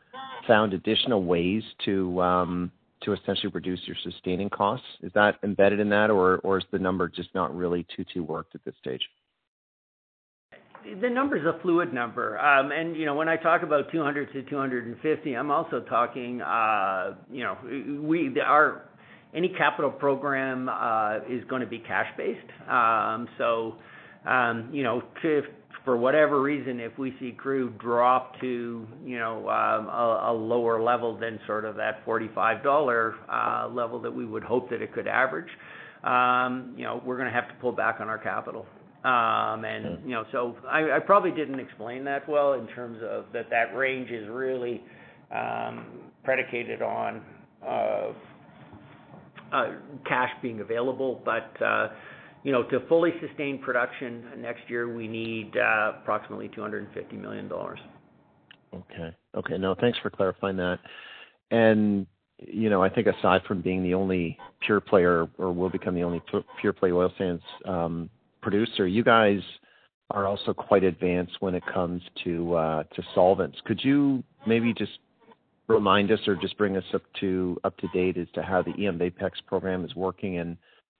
found 0.46 0.74
additional 0.74 1.24
ways 1.24 1.62
to 1.86 2.20
um, 2.20 2.70
essentially 3.12 3.50
reduce 3.52 3.80
your 3.86 3.96
sustaining 4.02 4.50
costs? 4.50 4.86
Is 5.02 5.12
that 5.14 5.36
embedded 5.42 5.80
in 5.80 5.88
that, 5.90 6.10
or 6.10 6.58
is 6.58 6.64
the 6.72 6.78
number 6.78 7.08
just 7.08 7.34
not 7.34 7.54
really 7.54 7.86
too 8.12 8.22
worked 8.22 8.54
at 8.54 8.64
this 8.64 8.74
stage? 8.80 9.02
The 11.00 11.10
number 11.10 11.36
is 11.36 11.44
a 11.44 11.58
fluid 11.60 11.92
number. 11.92 12.38
Um, 12.38 12.70
and 12.72 12.96
you 12.96 13.04
know, 13.04 13.14
when 13.14 13.28
I 13.28 13.36
talk 13.36 13.62
about 13.62 13.90
200 13.92 14.32
to 14.32 14.42
250, 14.42 15.34
I'm 15.34 15.50
also 15.50 15.80
talking, 15.80 16.40
uh, 16.40 17.14
you 17.30 17.44
know, 17.44 17.56
any 19.34 19.48
capital 19.50 19.90
program 19.90 20.68
uh, 20.68 21.18
is 21.28 21.44
gonna 21.48 21.66
be 21.66 21.78
cash-based. 21.78 22.70
Um, 22.70 23.28
so, 23.36 23.76
um, 24.24 24.70
you 24.72 24.82
know, 24.82 25.02
if 25.22 25.44
for 25.88 25.96
whatever 25.96 26.42
reason, 26.42 26.80
if 26.80 26.98
we 26.98 27.16
see 27.18 27.32
crude 27.32 27.78
drop 27.78 28.38
to, 28.42 28.86
you 29.06 29.18
know, 29.18 29.48
um, 29.48 29.88
a 29.88 30.30
lower 30.30 30.82
level 30.82 31.16
than 31.18 31.40
sort 31.46 31.64
of 31.64 31.76
that 31.76 32.04
$45 32.04 33.14
uh, 33.26 33.68
level 33.72 33.98
that 34.02 34.14
we 34.14 34.26
would 34.26 34.44
hope 34.44 34.68
that 34.68 34.82
it 34.82 34.92
could 34.92 35.08
average, 35.08 35.48
um, 36.04 36.74
you 36.76 36.84
know, 36.84 37.00
we're 37.06 37.16
gonna 37.16 37.32
have 37.32 37.48
to 37.48 37.54
pull 37.62 37.72
back 37.72 38.00
on 38.00 38.08
our 38.10 38.18
capital. 38.18 38.66
Um 39.02 39.64
and 39.64 39.86
mm-hmm. 39.86 40.08
you 40.10 40.14
know, 40.14 40.24
so 40.30 40.56
I 40.68 40.98
probably 41.06 41.30
didn't 41.30 41.58
explain 41.58 42.04
that 42.04 42.28
well 42.28 42.52
in 42.52 42.66
terms 42.66 42.98
of 43.02 43.24
that 43.32 43.48
that 43.48 43.74
range 43.74 44.10
is 44.10 44.28
really 44.28 44.82
um, 45.34 45.86
predicated 46.22 46.82
on 46.82 47.22
uh, 47.66 48.12
uh, 49.52 49.66
cash 50.06 50.32
being 50.42 50.60
available. 50.60 51.22
You 52.44 52.52
know, 52.52 52.62
to 52.64 52.80
fully 52.88 53.10
sustain 53.26 53.58
production 53.58 54.24
next 54.38 54.62
year, 54.68 54.92
we 54.92 55.08
need 55.08 55.56
uh, 55.56 55.92
approximately 56.00 56.48
$250 56.48 57.20
million. 57.20 57.50
Okay. 57.52 59.16
Okay, 59.34 59.58
no, 59.58 59.74
thanks 59.74 59.98
for 60.02 60.10
clarifying 60.10 60.56
that. 60.56 60.78
And 61.50 62.06
you 62.40 62.70
know, 62.70 62.82
I 62.82 62.88
think 62.88 63.06
aside 63.06 63.42
from 63.46 63.62
being 63.62 63.82
the 63.82 63.94
only 63.94 64.38
pure 64.64 64.80
player 64.80 65.28
or 65.38 65.52
will 65.52 65.70
become 65.70 65.94
the 65.94 66.04
only 66.04 66.22
pure 66.60 66.72
play 66.72 66.92
oil 66.92 67.12
sands 67.18 67.42
um, 67.64 68.08
producer, 68.42 68.86
you 68.86 69.02
guys 69.02 69.40
are 70.10 70.26
also 70.26 70.54
quite 70.54 70.84
advanced 70.84 71.36
when 71.40 71.54
it 71.54 71.62
comes 71.72 72.00
uh, 72.24 72.84
to 72.84 73.02
solvents. 73.14 73.58
Could 73.64 73.80
you 73.82 74.22
maybe 74.46 74.72
just 74.72 74.98
remind 75.66 76.10
us 76.10 76.20
or 76.26 76.34
just 76.34 76.56
bring 76.56 76.76
us 76.76 76.84
up 76.94 77.02
to 77.20 77.58
date 77.92 78.16
as 78.16 78.28
to 78.34 78.42
how 78.42 78.62
the 78.62 78.72
eMVAPEX 78.72 79.32
program 79.46 79.84
is 79.84 79.94
working 79.94 80.38
and 80.38 80.56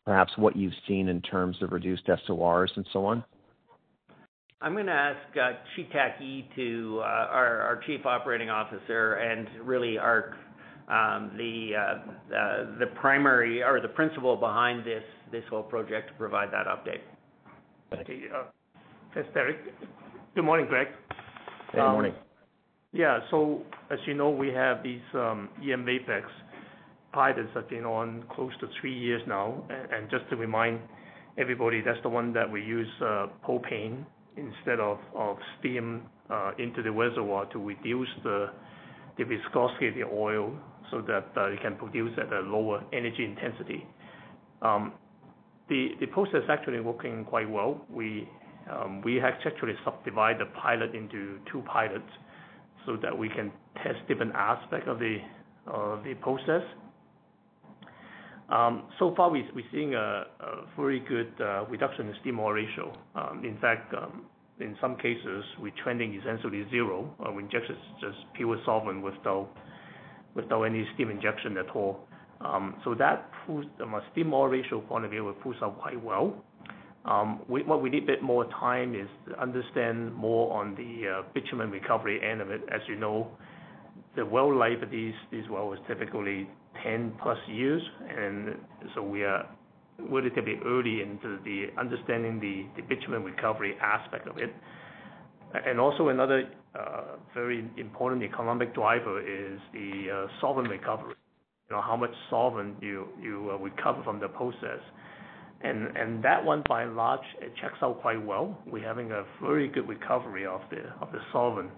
perhaps 0.08 0.32
what 0.38 0.56
you've 0.56 0.72
seen 0.88 1.08
in 1.08 1.20
terms 1.20 1.58
of 1.60 1.70
reduced 1.70 2.08
SORs 2.26 2.72
and 2.76 2.86
so 2.94 3.04
on? 3.04 3.22
I'm 4.62 4.74
gonna 4.74 4.90
ask 4.90 5.36
uh, 5.36 5.50
Chi-Tak 5.76 6.16
Yee, 6.18 6.48
uh, 6.56 7.02
our 7.02 7.78
Chief 7.86 8.06
Operating 8.06 8.48
Officer 8.48 9.16
and 9.16 9.46
really 9.68 9.98
our 9.98 10.34
um 10.88 11.32
uh, 11.34 11.38
the 12.30 12.76
the 12.80 12.86
primary 12.98 13.62
or 13.62 13.82
the 13.82 13.88
principal 13.88 14.34
behind 14.34 14.82
this 14.82 15.02
this 15.30 15.44
whole 15.50 15.62
project 15.62 16.08
to 16.08 16.14
provide 16.14 16.48
that 16.52 16.66
update. 16.66 17.02
Thank 17.90 18.08
you. 18.08 18.30
Thanks, 19.12 19.28
Derek. 19.34 19.58
Good 20.34 20.44
morning, 20.44 20.66
Greg. 20.70 20.86
Good 21.72 21.82
morning. 21.82 22.12
Um, 22.12 22.18
yeah. 22.94 23.20
So 23.30 23.60
as 23.90 23.98
you 24.06 24.14
know, 24.14 24.30
we 24.30 24.48
have 24.48 24.82
these 24.82 25.02
um, 25.12 25.50
eMVAPEX 25.62 26.22
pilots 27.12 27.50
have 27.54 27.68
been 27.68 27.84
on 27.84 28.24
close 28.34 28.52
to 28.60 28.68
three 28.80 28.96
years 28.96 29.22
now. 29.26 29.62
And 29.70 30.10
just 30.10 30.28
to 30.30 30.36
remind 30.36 30.80
everybody, 31.38 31.80
that's 31.80 32.02
the 32.02 32.08
one 32.08 32.32
that 32.32 32.50
we 32.50 32.62
use 32.62 32.88
uh, 33.00 33.26
propane 33.46 34.04
instead 34.36 34.80
of 34.80 34.98
steam 35.58 36.02
uh, 36.30 36.52
into 36.58 36.82
the 36.82 36.90
reservoir 36.90 37.46
to 37.46 37.58
reduce 37.58 38.08
the 38.22 38.50
viscosity 39.18 39.88
of 39.88 39.94
the 39.94 40.04
oil 40.04 40.52
so 40.90 41.00
that 41.02 41.26
uh, 41.36 41.46
it 41.46 41.60
can 41.60 41.74
produce 41.76 42.12
at 42.18 42.32
a 42.32 42.40
lower 42.40 42.82
energy 42.92 43.24
intensity. 43.24 43.86
Um, 44.62 44.92
the 45.68 46.06
process 46.12 46.44
is 46.44 46.50
actually 46.50 46.80
working 46.80 47.24
quite 47.26 47.48
well. 47.48 47.84
We 47.90 48.26
um, 48.70 49.02
have 49.22 49.34
actually 49.44 49.74
subdivided 49.84 50.40
the 50.40 50.50
pilot 50.60 50.94
into 50.94 51.38
two 51.50 51.62
pilots 51.62 52.08
so 52.86 52.96
that 53.02 53.16
we 53.16 53.28
can 53.28 53.52
test 53.82 53.98
different 54.08 54.34
aspects 54.34 54.88
of 54.88 54.98
the 54.98 55.18
uh 55.70 56.02
the 56.02 56.14
process. 56.22 56.62
Um, 58.48 58.84
so 58.98 59.14
far 59.14 59.30
we're 59.30 59.44
seeing 59.72 59.94
a 59.94 60.24
very 60.76 61.00
good 61.00 61.32
uh, 61.40 61.66
reduction 61.66 62.08
in 62.08 62.14
steam 62.20 62.40
oil 62.40 62.52
ratio. 62.52 62.96
Um, 63.14 63.42
in 63.44 63.58
fact, 63.60 63.92
um, 63.94 64.24
in 64.58 64.76
some 64.80 64.96
cases, 64.96 65.44
we're 65.60 65.72
trending 65.82 66.14
essentially 66.20 66.64
zero. 66.70 67.14
Uh, 67.24 67.30
we 67.32 67.42
inject 67.44 67.66
just 68.00 68.18
pure 68.34 68.58
solvent 68.64 69.02
without 69.02 70.62
any 70.64 70.86
steam 70.94 71.10
injection 71.10 71.56
at 71.58 71.68
all. 71.74 72.00
Um 72.40 72.76
so 72.84 72.94
that 72.94 73.30
proves 73.44 73.66
from 73.76 73.94
a 73.94 74.02
steam 74.12 74.32
oil 74.32 74.46
ratio 74.46 74.80
point 74.80 75.04
of 75.04 75.10
view, 75.10 75.28
it 75.28 75.40
proves 75.40 75.58
out 75.62 75.78
quite 75.80 76.02
well. 76.02 76.44
What 77.46 77.82
we 77.82 77.90
need 77.90 78.04
a 78.04 78.06
bit 78.06 78.22
more 78.22 78.44
time 78.46 78.94
is 78.94 79.08
to 79.28 79.40
understand 79.40 80.14
more 80.14 80.52
on 80.52 80.74
the 80.74 81.08
uh, 81.08 81.22
bitumen 81.34 81.70
recovery 81.70 82.20
end 82.22 82.40
of 82.40 82.50
it. 82.50 82.60
As 82.70 82.80
you 82.86 82.96
know, 82.96 83.28
the 84.16 84.24
well 84.24 84.54
life 84.54 84.82
of 84.82 84.90
these 84.90 85.14
wells 85.50 85.78
is 85.78 85.84
typically 85.86 86.48
10+ 86.86 87.12
years. 87.48 87.82
And 88.16 88.56
so 88.94 89.02
we 89.02 89.24
are 89.24 89.48
relatively 89.98 90.56
early 90.64 91.02
into 91.02 91.38
the 91.44 91.66
understanding 91.78 92.40
the 92.40 92.82
bitumen 92.82 93.24
recovery 93.24 93.74
aspect 93.80 94.28
of 94.28 94.38
it. 94.38 94.52
And 95.66 95.80
also 95.80 96.08
another 96.08 96.48
uh, 96.78 97.16
very 97.34 97.64
important 97.76 98.22
economic 98.22 98.74
driver 98.74 99.20
is 99.20 99.58
the 99.72 100.26
uh, 100.28 100.40
solvent 100.40 100.68
recovery. 100.68 101.14
You 101.70 101.76
know, 101.76 101.82
how 101.82 101.96
much 101.96 102.10
solvent 102.30 102.82
you 102.82 103.08
you 103.20 103.50
uh, 103.52 103.56
recover 103.58 104.02
from 104.02 104.20
the 104.20 104.28
process. 104.28 104.80
And 105.62 105.96
and 105.96 106.22
that 106.22 106.44
one 106.44 106.62
by 106.68 106.82
and 106.82 106.96
large, 106.96 107.24
it 107.40 107.52
checks 107.60 107.78
out 107.82 108.00
quite 108.00 108.24
well. 108.24 108.58
We're 108.66 108.86
having 108.86 109.10
a 109.12 109.24
very 109.42 109.68
good 109.68 109.88
recovery 109.88 110.46
of 110.46 110.60
the 110.70 111.18
solvent 111.32 111.70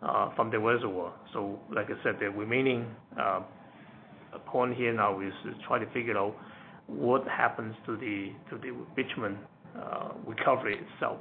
Uh, 0.00 0.32
from 0.36 0.48
the 0.48 0.58
reservoir. 0.58 1.12
So 1.32 1.58
like 1.74 1.86
I 1.86 2.00
said, 2.04 2.20
the 2.20 2.30
remaining 2.30 2.86
uh, 3.20 3.40
point 4.46 4.76
here 4.76 4.92
now 4.92 5.20
is 5.20 5.32
try 5.66 5.80
to 5.80 5.90
figure 5.90 6.16
out 6.16 6.36
what 6.86 7.26
happens 7.26 7.74
to 7.84 7.96
the 7.96 8.30
bitumen 8.94 9.36
uh, 9.76 10.10
recovery 10.24 10.76
itself. 10.78 11.20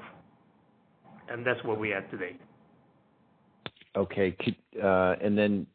And 1.28 1.44
that's 1.44 1.63
where 1.63 1.76
we 1.76 1.92
are 1.92 2.04
today. 2.12 2.38
Okay. 3.96 4.38
Uh 4.82 5.16
and 5.24 5.36
then 5.36 5.66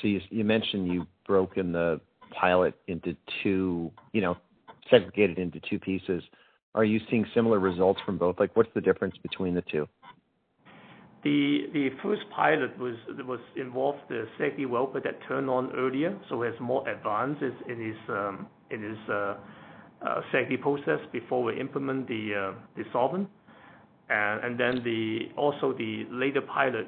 so 0.00 0.08
you 0.08 0.44
mentioned 0.44 0.88
you've 0.88 1.06
broken 1.26 1.72
the 1.72 2.00
pilot 2.30 2.74
into 2.88 3.14
two, 3.42 3.92
you 4.12 4.22
know, 4.22 4.38
segregated 4.90 5.38
into 5.38 5.60
two 5.68 5.78
pieces. 5.78 6.22
Are 6.74 6.84
you 6.84 7.00
seeing 7.10 7.26
similar 7.34 7.58
results 7.58 8.00
from 8.04 8.18
both? 8.18 8.40
Like, 8.40 8.56
what's 8.56 8.68
the 8.74 8.80
difference 8.80 9.16
between 9.22 9.54
the 9.54 9.62
two? 9.62 9.86
The 11.24 11.90
first 12.02 12.22
pilot 12.34 12.78
was 12.78 12.94
was 13.26 13.40
involved 13.56 13.98
the 14.08 14.26
SAGD 14.38 14.68
well, 14.68 14.88
but 14.92 15.02
that 15.04 15.18
turned 15.26 15.50
on 15.50 15.72
earlier, 15.72 16.16
so 16.28 16.42
it's 16.42 16.60
more 16.60 16.88
advanced 16.88 17.42
in 17.42 17.80
its 17.80 17.98
um, 18.08 18.46
uh, 18.70 19.12
uh, 19.12 20.20
SAGD 20.32 20.60
process 20.60 21.00
before 21.12 21.42
we 21.42 21.58
implement 21.58 22.06
the 22.06 22.52
uh, 22.54 22.58
the 22.76 22.84
solvent. 22.92 23.28
And 24.08 24.44
and 24.44 24.60
then 24.60 24.84
the 24.84 25.30
also 25.36 25.72
the 25.72 26.04
later 26.10 26.42
pilot 26.42 26.86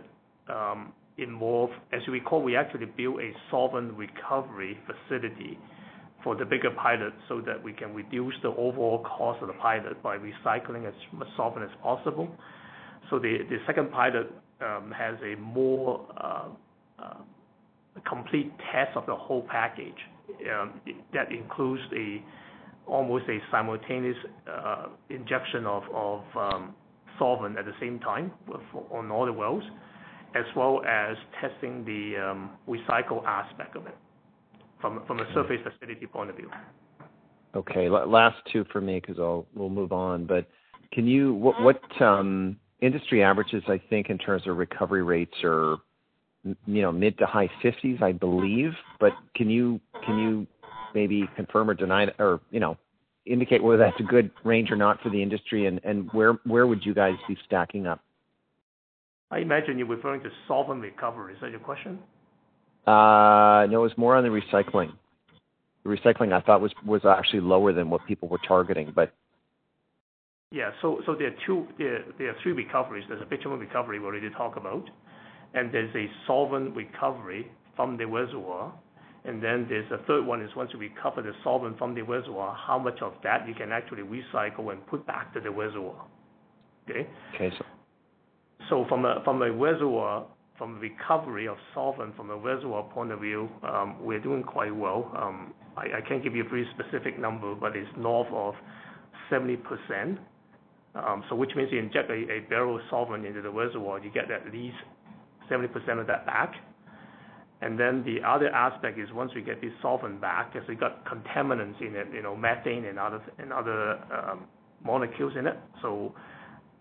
um, 0.48 0.92
involved. 1.16 1.72
As 1.92 2.00
you 2.06 2.12
recall, 2.12 2.40
we 2.42 2.56
actually 2.56 2.86
built 2.86 3.20
a 3.20 3.32
solvent 3.50 3.92
recovery 3.94 4.78
facility 4.86 5.58
for 6.22 6.36
the 6.36 6.44
bigger 6.44 6.70
pilot 6.70 7.12
so 7.28 7.40
that 7.40 7.62
we 7.62 7.72
can 7.72 7.94
reduce 7.94 8.34
the 8.42 8.48
overall 8.48 9.04
cost 9.04 9.40
of 9.42 9.48
the 9.48 9.54
pilot 9.54 10.02
by 10.02 10.16
recycling 10.16 10.86
as 10.86 10.94
much 11.12 11.28
solvent 11.36 11.64
as 11.64 11.76
possible. 11.82 12.28
So 13.10 13.18
the 13.18 13.58
second 13.66 13.90
pilot 13.90 14.30
um, 14.60 14.92
has 14.96 15.16
a 15.22 15.36
more 15.40 16.04
um, 16.22 16.56
uh, 16.98 17.14
complete 18.08 18.52
test 18.72 18.96
of 18.96 19.06
the 19.06 19.14
whole 19.14 19.46
package 19.50 19.94
um, 20.52 20.80
that 21.14 21.32
includes 21.32 21.82
almost 22.86 23.24
a 23.28 23.38
simultaneous 23.50 24.16
uh, 24.50 24.86
injection 25.10 25.66
of 25.66 25.82
solvent 27.18 27.58
at 27.58 27.64
the 27.64 27.74
same 27.80 27.98
time 28.00 28.30
on 28.90 29.10
all 29.10 29.26
the 29.26 29.32
wells, 29.32 29.64
as 30.34 30.44
well 30.54 30.82
as 30.86 31.16
testing 31.40 31.84
the 31.84 32.48
recycle 32.68 33.24
aspect 33.24 33.76
of 33.76 33.86
it 33.86 33.96
from 34.80 34.98
a 34.98 35.34
surface 35.34 35.58
facility 35.64 36.06
point 36.06 36.30
of 36.30 36.36
view. 36.36 36.50
Okay. 37.54 37.88
Last 37.88 38.36
two 38.52 38.64
for 38.72 38.80
me 38.80 39.00
'cause 39.00 39.16
we'll 39.16 39.70
move 39.70 39.92
on. 39.92 40.26
But 40.26 40.46
can 40.92 41.06
you 41.06 41.34
what 41.34 41.56
mm-hmm. 41.56 41.64
Industry 42.80 43.22
averages, 43.22 43.62
I 43.68 43.80
think, 43.90 44.10
in 44.10 44.18
terms 44.18 44.46
of 44.46 44.56
recovery 44.56 45.02
rates 45.02 45.34
are, 45.42 45.76
you 46.66 46.82
know, 46.82 46.92
mid- 46.92 47.18
to 47.18 47.26
high 47.26 47.50
50s%, 47.62 48.02
I 48.02 48.12
believe. 48.12 48.72
But 49.00 49.12
can 49.34 49.50
you 49.50 49.80
can 50.04 50.18
you 50.18 50.46
maybe 50.94 51.28
confirm 51.36 51.70
or 51.70 51.74
deny 51.74 52.06
or, 52.18 52.40
you 52.50 52.60
know, 52.60 52.76
indicate 53.26 53.62
whether 53.62 53.78
that's 53.78 53.98
a 54.00 54.04
good 54.04 54.30
range 54.44 54.70
or 54.70 54.76
not 54.76 55.00
for 55.02 55.10
the 55.10 55.22
industry? 55.22 55.66
And 55.66 55.80
and 55.84 56.08
where 56.12 56.34
where 56.44 56.66
would 56.66 56.84
you 56.84 56.94
guys 56.94 57.14
be 57.26 57.36
stacking 57.46 57.86
up? 57.86 58.00
I 59.30 59.38
imagine 59.40 59.78
you're 59.78 59.86
referring 59.88 60.22
to 60.22 60.30
solvent 60.46 60.80
recovery. 60.80 61.34
Is 61.34 61.40
that 61.42 61.50
your 61.50 61.60
question? 61.60 61.98
Uh, 62.86 63.66
No, 63.68 63.80
it 63.80 63.82
was 63.82 63.98
more 63.98 64.16
on 64.16 64.24
the 64.24 64.30
recycling. 64.30 64.92
The 65.84 65.90
recycling 65.90 66.32
I 66.32 66.40
thought 66.40 66.60
was 66.60 66.72
was 66.86 67.04
actually 67.04 67.40
lower 67.40 67.72
than 67.72 67.90
what 67.90 68.06
people 68.06 68.28
were 68.28 68.40
targeting, 68.46 68.92
but. 68.94 69.12
There 72.18 72.30
are 72.30 72.36
three 72.42 72.52
recoveries. 72.52 73.04
There's 73.08 73.20
a 73.20 73.26
bitumen 73.26 73.58
recovery 73.58 73.98
we 74.00 74.06
already 74.06 74.30
talked 74.30 74.56
about, 74.56 74.88
and 75.52 75.72
there's 75.72 75.94
a 75.94 76.06
solvent 76.26 76.74
recovery 76.74 77.50
from 77.76 77.98
the 77.98 78.06
reservoir. 78.06 78.72
And 79.24 79.42
then 79.42 79.66
there's 79.68 79.90
a 79.92 79.98
third 80.06 80.24
one 80.24 80.40
is 80.40 80.48
once 80.56 80.70
you 80.72 80.78
recover 80.78 81.20
the 81.20 81.32
solvent 81.44 81.76
from 81.76 81.94
the 81.94 82.00
reservoir, 82.00 82.56
how 82.66 82.78
much 82.78 83.02
of 83.02 83.12
that 83.24 83.46
you 83.46 83.54
can 83.54 83.72
actually 83.72 84.02
recycle 84.02 84.72
and 84.72 84.86
put 84.86 85.06
back 85.06 85.34
to 85.34 85.40
the 85.40 85.50
reservoir. 85.50 86.06
Okay? 86.88 87.06
Okay. 87.34 87.50
So 88.70 88.86
from 88.88 89.04
a 89.04 89.52
reservoir, 89.52 90.26
from 90.56 90.74
the 90.74 90.80
recovery 90.80 91.46
of 91.46 91.58
solvent 91.74 92.16
from 92.16 92.30
a 92.30 92.36
reservoir 92.36 92.84
point 92.84 93.12
of 93.12 93.20
view, 93.20 93.50
um, 93.62 93.96
we're 94.00 94.20
doing 94.20 94.42
quite 94.42 94.74
well. 94.74 95.12
Um, 95.14 95.52
I 95.76 96.00
can't 96.08 96.24
give 96.24 96.34
you 96.34 96.44
a 96.44 96.48
very 96.48 96.66
specific 96.74 97.18
number, 97.18 97.54
but 97.54 97.76
it's 97.76 97.90
north 97.98 98.28
of 98.32 98.54
70%. 99.30 100.18
Which 101.32 101.50
means 101.56 101.70
you 101.72 101.78
inject 101.78 102.10
a 102.10 102.40
barrel 102.48 102.76
of 102.76 102.82
solvent 102.90 103.26
into 103.26 103.42
the 103.42 103.50
reservoir, 103.50 103.98
you 104.00 104.10
get 104.10 104.30
at 104.30 104.52
least 104.52 104.76
70% 105.50 106.00
of 106.00 106.06
that 106.08 106.26
back. 106.26 106.54
And 107.62 107.78
then 107.78 108.04
the 108.04 108.26
other 108.26 108.48
aspect 108.50 108.98
is 108.98 109.08
once 109.12 109.32
we 109.34 109.42
get 109.42 109.60
this 109.60 109.72
solvent 109.82 110.20
back, 110.20 110.52
back, 110.52 110.54
'cause 110.54 110.68
we 110.68 110.76
got 110.76 111.04
contaminants 111.04 111.80
in 111.80 111.96
it, 111.96 112.08
you 112.12 112.22
know, 112.22 112.36
methane 112.36 112.84
and 112.86 112.98
other 112.98 113.20
and 113.38 113.52
other 113.52 113.98
um 114.12 114.46
molecules 114.84 115.36
in 115.36 115.46
it. 115.46 115.56
So 115.82 116.14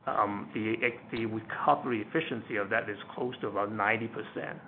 um 0.07 0.49
the 0.53 1.25
recovery 1.27 2.01
efficiency 2.01 2.57
of 2.57 2.69
that 2.69 2.89
is 2.89 2.97
close 3.15 3.37
to 3.39 3.47
about 3.47 3.71
90%. 3.71 4.59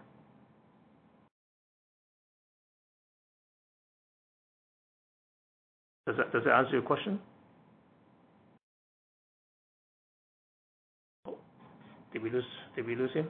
Does 6.08 6.18
that 6.18 6.32
does 6.34 6.44
that 6.46 6.54
answer 6.56 6.74
your 6.74 6.82
question? 6.84 7.20
Did 12.14 12.22
we 12.24 12.96
lose 12.96 13.12
him? 13.14 13.28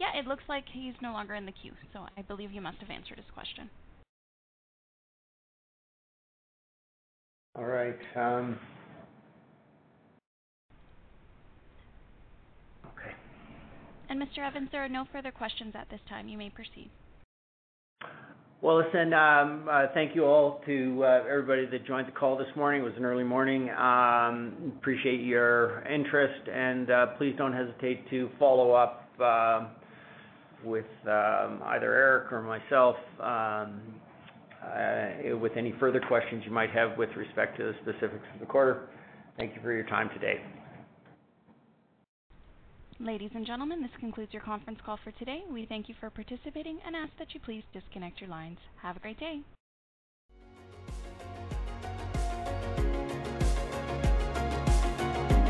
Yeah, 0.00 0.18
it 0.18 0.26
looks 0.26 0.44
like 0.48 0.64
he's 0.72 0.94
no 1.02 1.12
longer 1.12 1.34
in 1.34 1.46
the 1.46 1.52
queue, 1.52 1.72
so 1.92 2.06
I 2.16 2.22
believe 2.22 2.52
you 2.52 2.60
must 2.60 2.78
have 2.78 2.90
answered 2.90 3.18
his 3.18 3.26
question. 3.34 3.68
All 7.54 7.66
right. 7.66 7.98
Um, 8.16 8.58
okay. 12.86 13.12
And 14.08 14.20
Mr. 14.20 14.38
Evans, 14.38 14.70
there 14.72 14.84
are 14.84 14.88
no 14.88 15.04
further 15.12 15.30
questions 15.30 15.74
at 15.76 15.90
this 15.90 16.00
time. 16.08 16.28
You 16.28 16.38
may 16.38 16.48
proceed. 16.48 16.90
Well, 18.62 18.80
listen, 18.80 19.12
um, 19.12 19.68
uh, 19.68 19.86
thank 19.92 20.14
you 20.14 20.24
all 20.24 20.60
to 20.66 21.02
uh, 21.02 21.24
everybody 21.28 21.66
that 21.66 21.84
joined 21.84 22.06
the 22.06 22.12
call 22.12 22.38
this 22.38 22.46
morning. 22.54 22.82
It 22.82 22.84
was 22.84 22.92
an 22.96 23.04
early 23.04 23.24
morning. 23.24 23.68
Um, 23.70 24.72
appreciate 24.78 25.20
your 25.20 25.80
interest, 25.80 26.48
and 26.48 26.88
uh, 26.88 27.06
please 27.18 27.34
don't 27.36 27.52
hesitate 27.52 28.08
to 28.10 28.30
follow 28.38 28.70
up 28.70 29.08
uh, 29.20 29.66
with 30.64 30.84
um, 31.08 31.60
either 31.64 31.92
Eric 31.92 32.32
or 32.32 32.40
myself 32.40 32.94
um, 33.18 33.80
uh, 34.64 35.36
with 35.38 35.56
any 35.56 35.74
further 35.80 36.00
questions 36.06 36.44
you 36.46 36.52
might 36.52 36.70
have 36.70 36.96
with 36.96 37.10
respect 37.16 37.56
to 37.56 37.64
the 37.64 37.72
specifics 37.82 38.24
of 38.32 38.38
the 38.38 38.46
quarter. 38.46 38.90
Thank 39.38 39.56
you 39.56 39.60
for 39.60 39.72
your 39.72 39.86
time 39.86 40.08
today. 40.14 40.40
Ladies 43.02 43.30
and 43.34 43.44
gentlemen, 43.44 43.82
this 43.82 43.90
concludes 43.98 44.32
your 44.32 44.42
conference 44.42 44.78
call 44.86 44.96
for 45.02 45.10
today. 45.18 45.42
We 45.52 45.66
thank 45.66 45.88
you 45.88 45.94
for 45.98 46.08
participating 46.08 46.78
and 46.86 46.94
ask 46.94 47.10
that 47.18 47.34
you 47.34 47.40
please 47.40 47.64
disconnect 47.72 48.20
your 48.20 48.30
lines. 48.30 48.58
Have 48.80 48.96
a 48.96 49.00
great 49.00 49.18
day. 49.18 49.40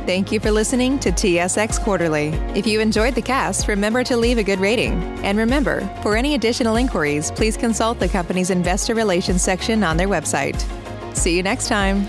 Thank 0.06 0.32
you 0.32 0.40
for 0.40 0.50
listening 0.50 0.98
to 1.00 1.12
TSX 1.12 1.78
Quarterly. 1.78 2.28
If 2.56 2.66
you 2.66 2.80
enjoyed 2.80 3.14
the 3.14 3.22
cast, 3.22 3.68
remember 3.68 4.02
to 4.02 4.16
leave 4.16 4.38
a 4.38 4.42
good 4.42 4.58
rating. 4.58 4.94
And 5.22 5.36
remember, 5.36 5.86
for 6.02 6.16
any 6.16 6.34
additional 6.34 6.76
inquiries, 6.76 7.30
please 7.32 7.58
consult 7.58 8.00
the 8.00 8.08
company's 8.08 8.48
investor 8.48 8.94
relations 8.94 9.42
section 9.42 9.84
on 9.84 9.98
their 9.98 10.08
website. 10.08 10.58
See 11.14 11.36
you 11.36 11.42
next 11.42 11.68
time. 11.68 12.08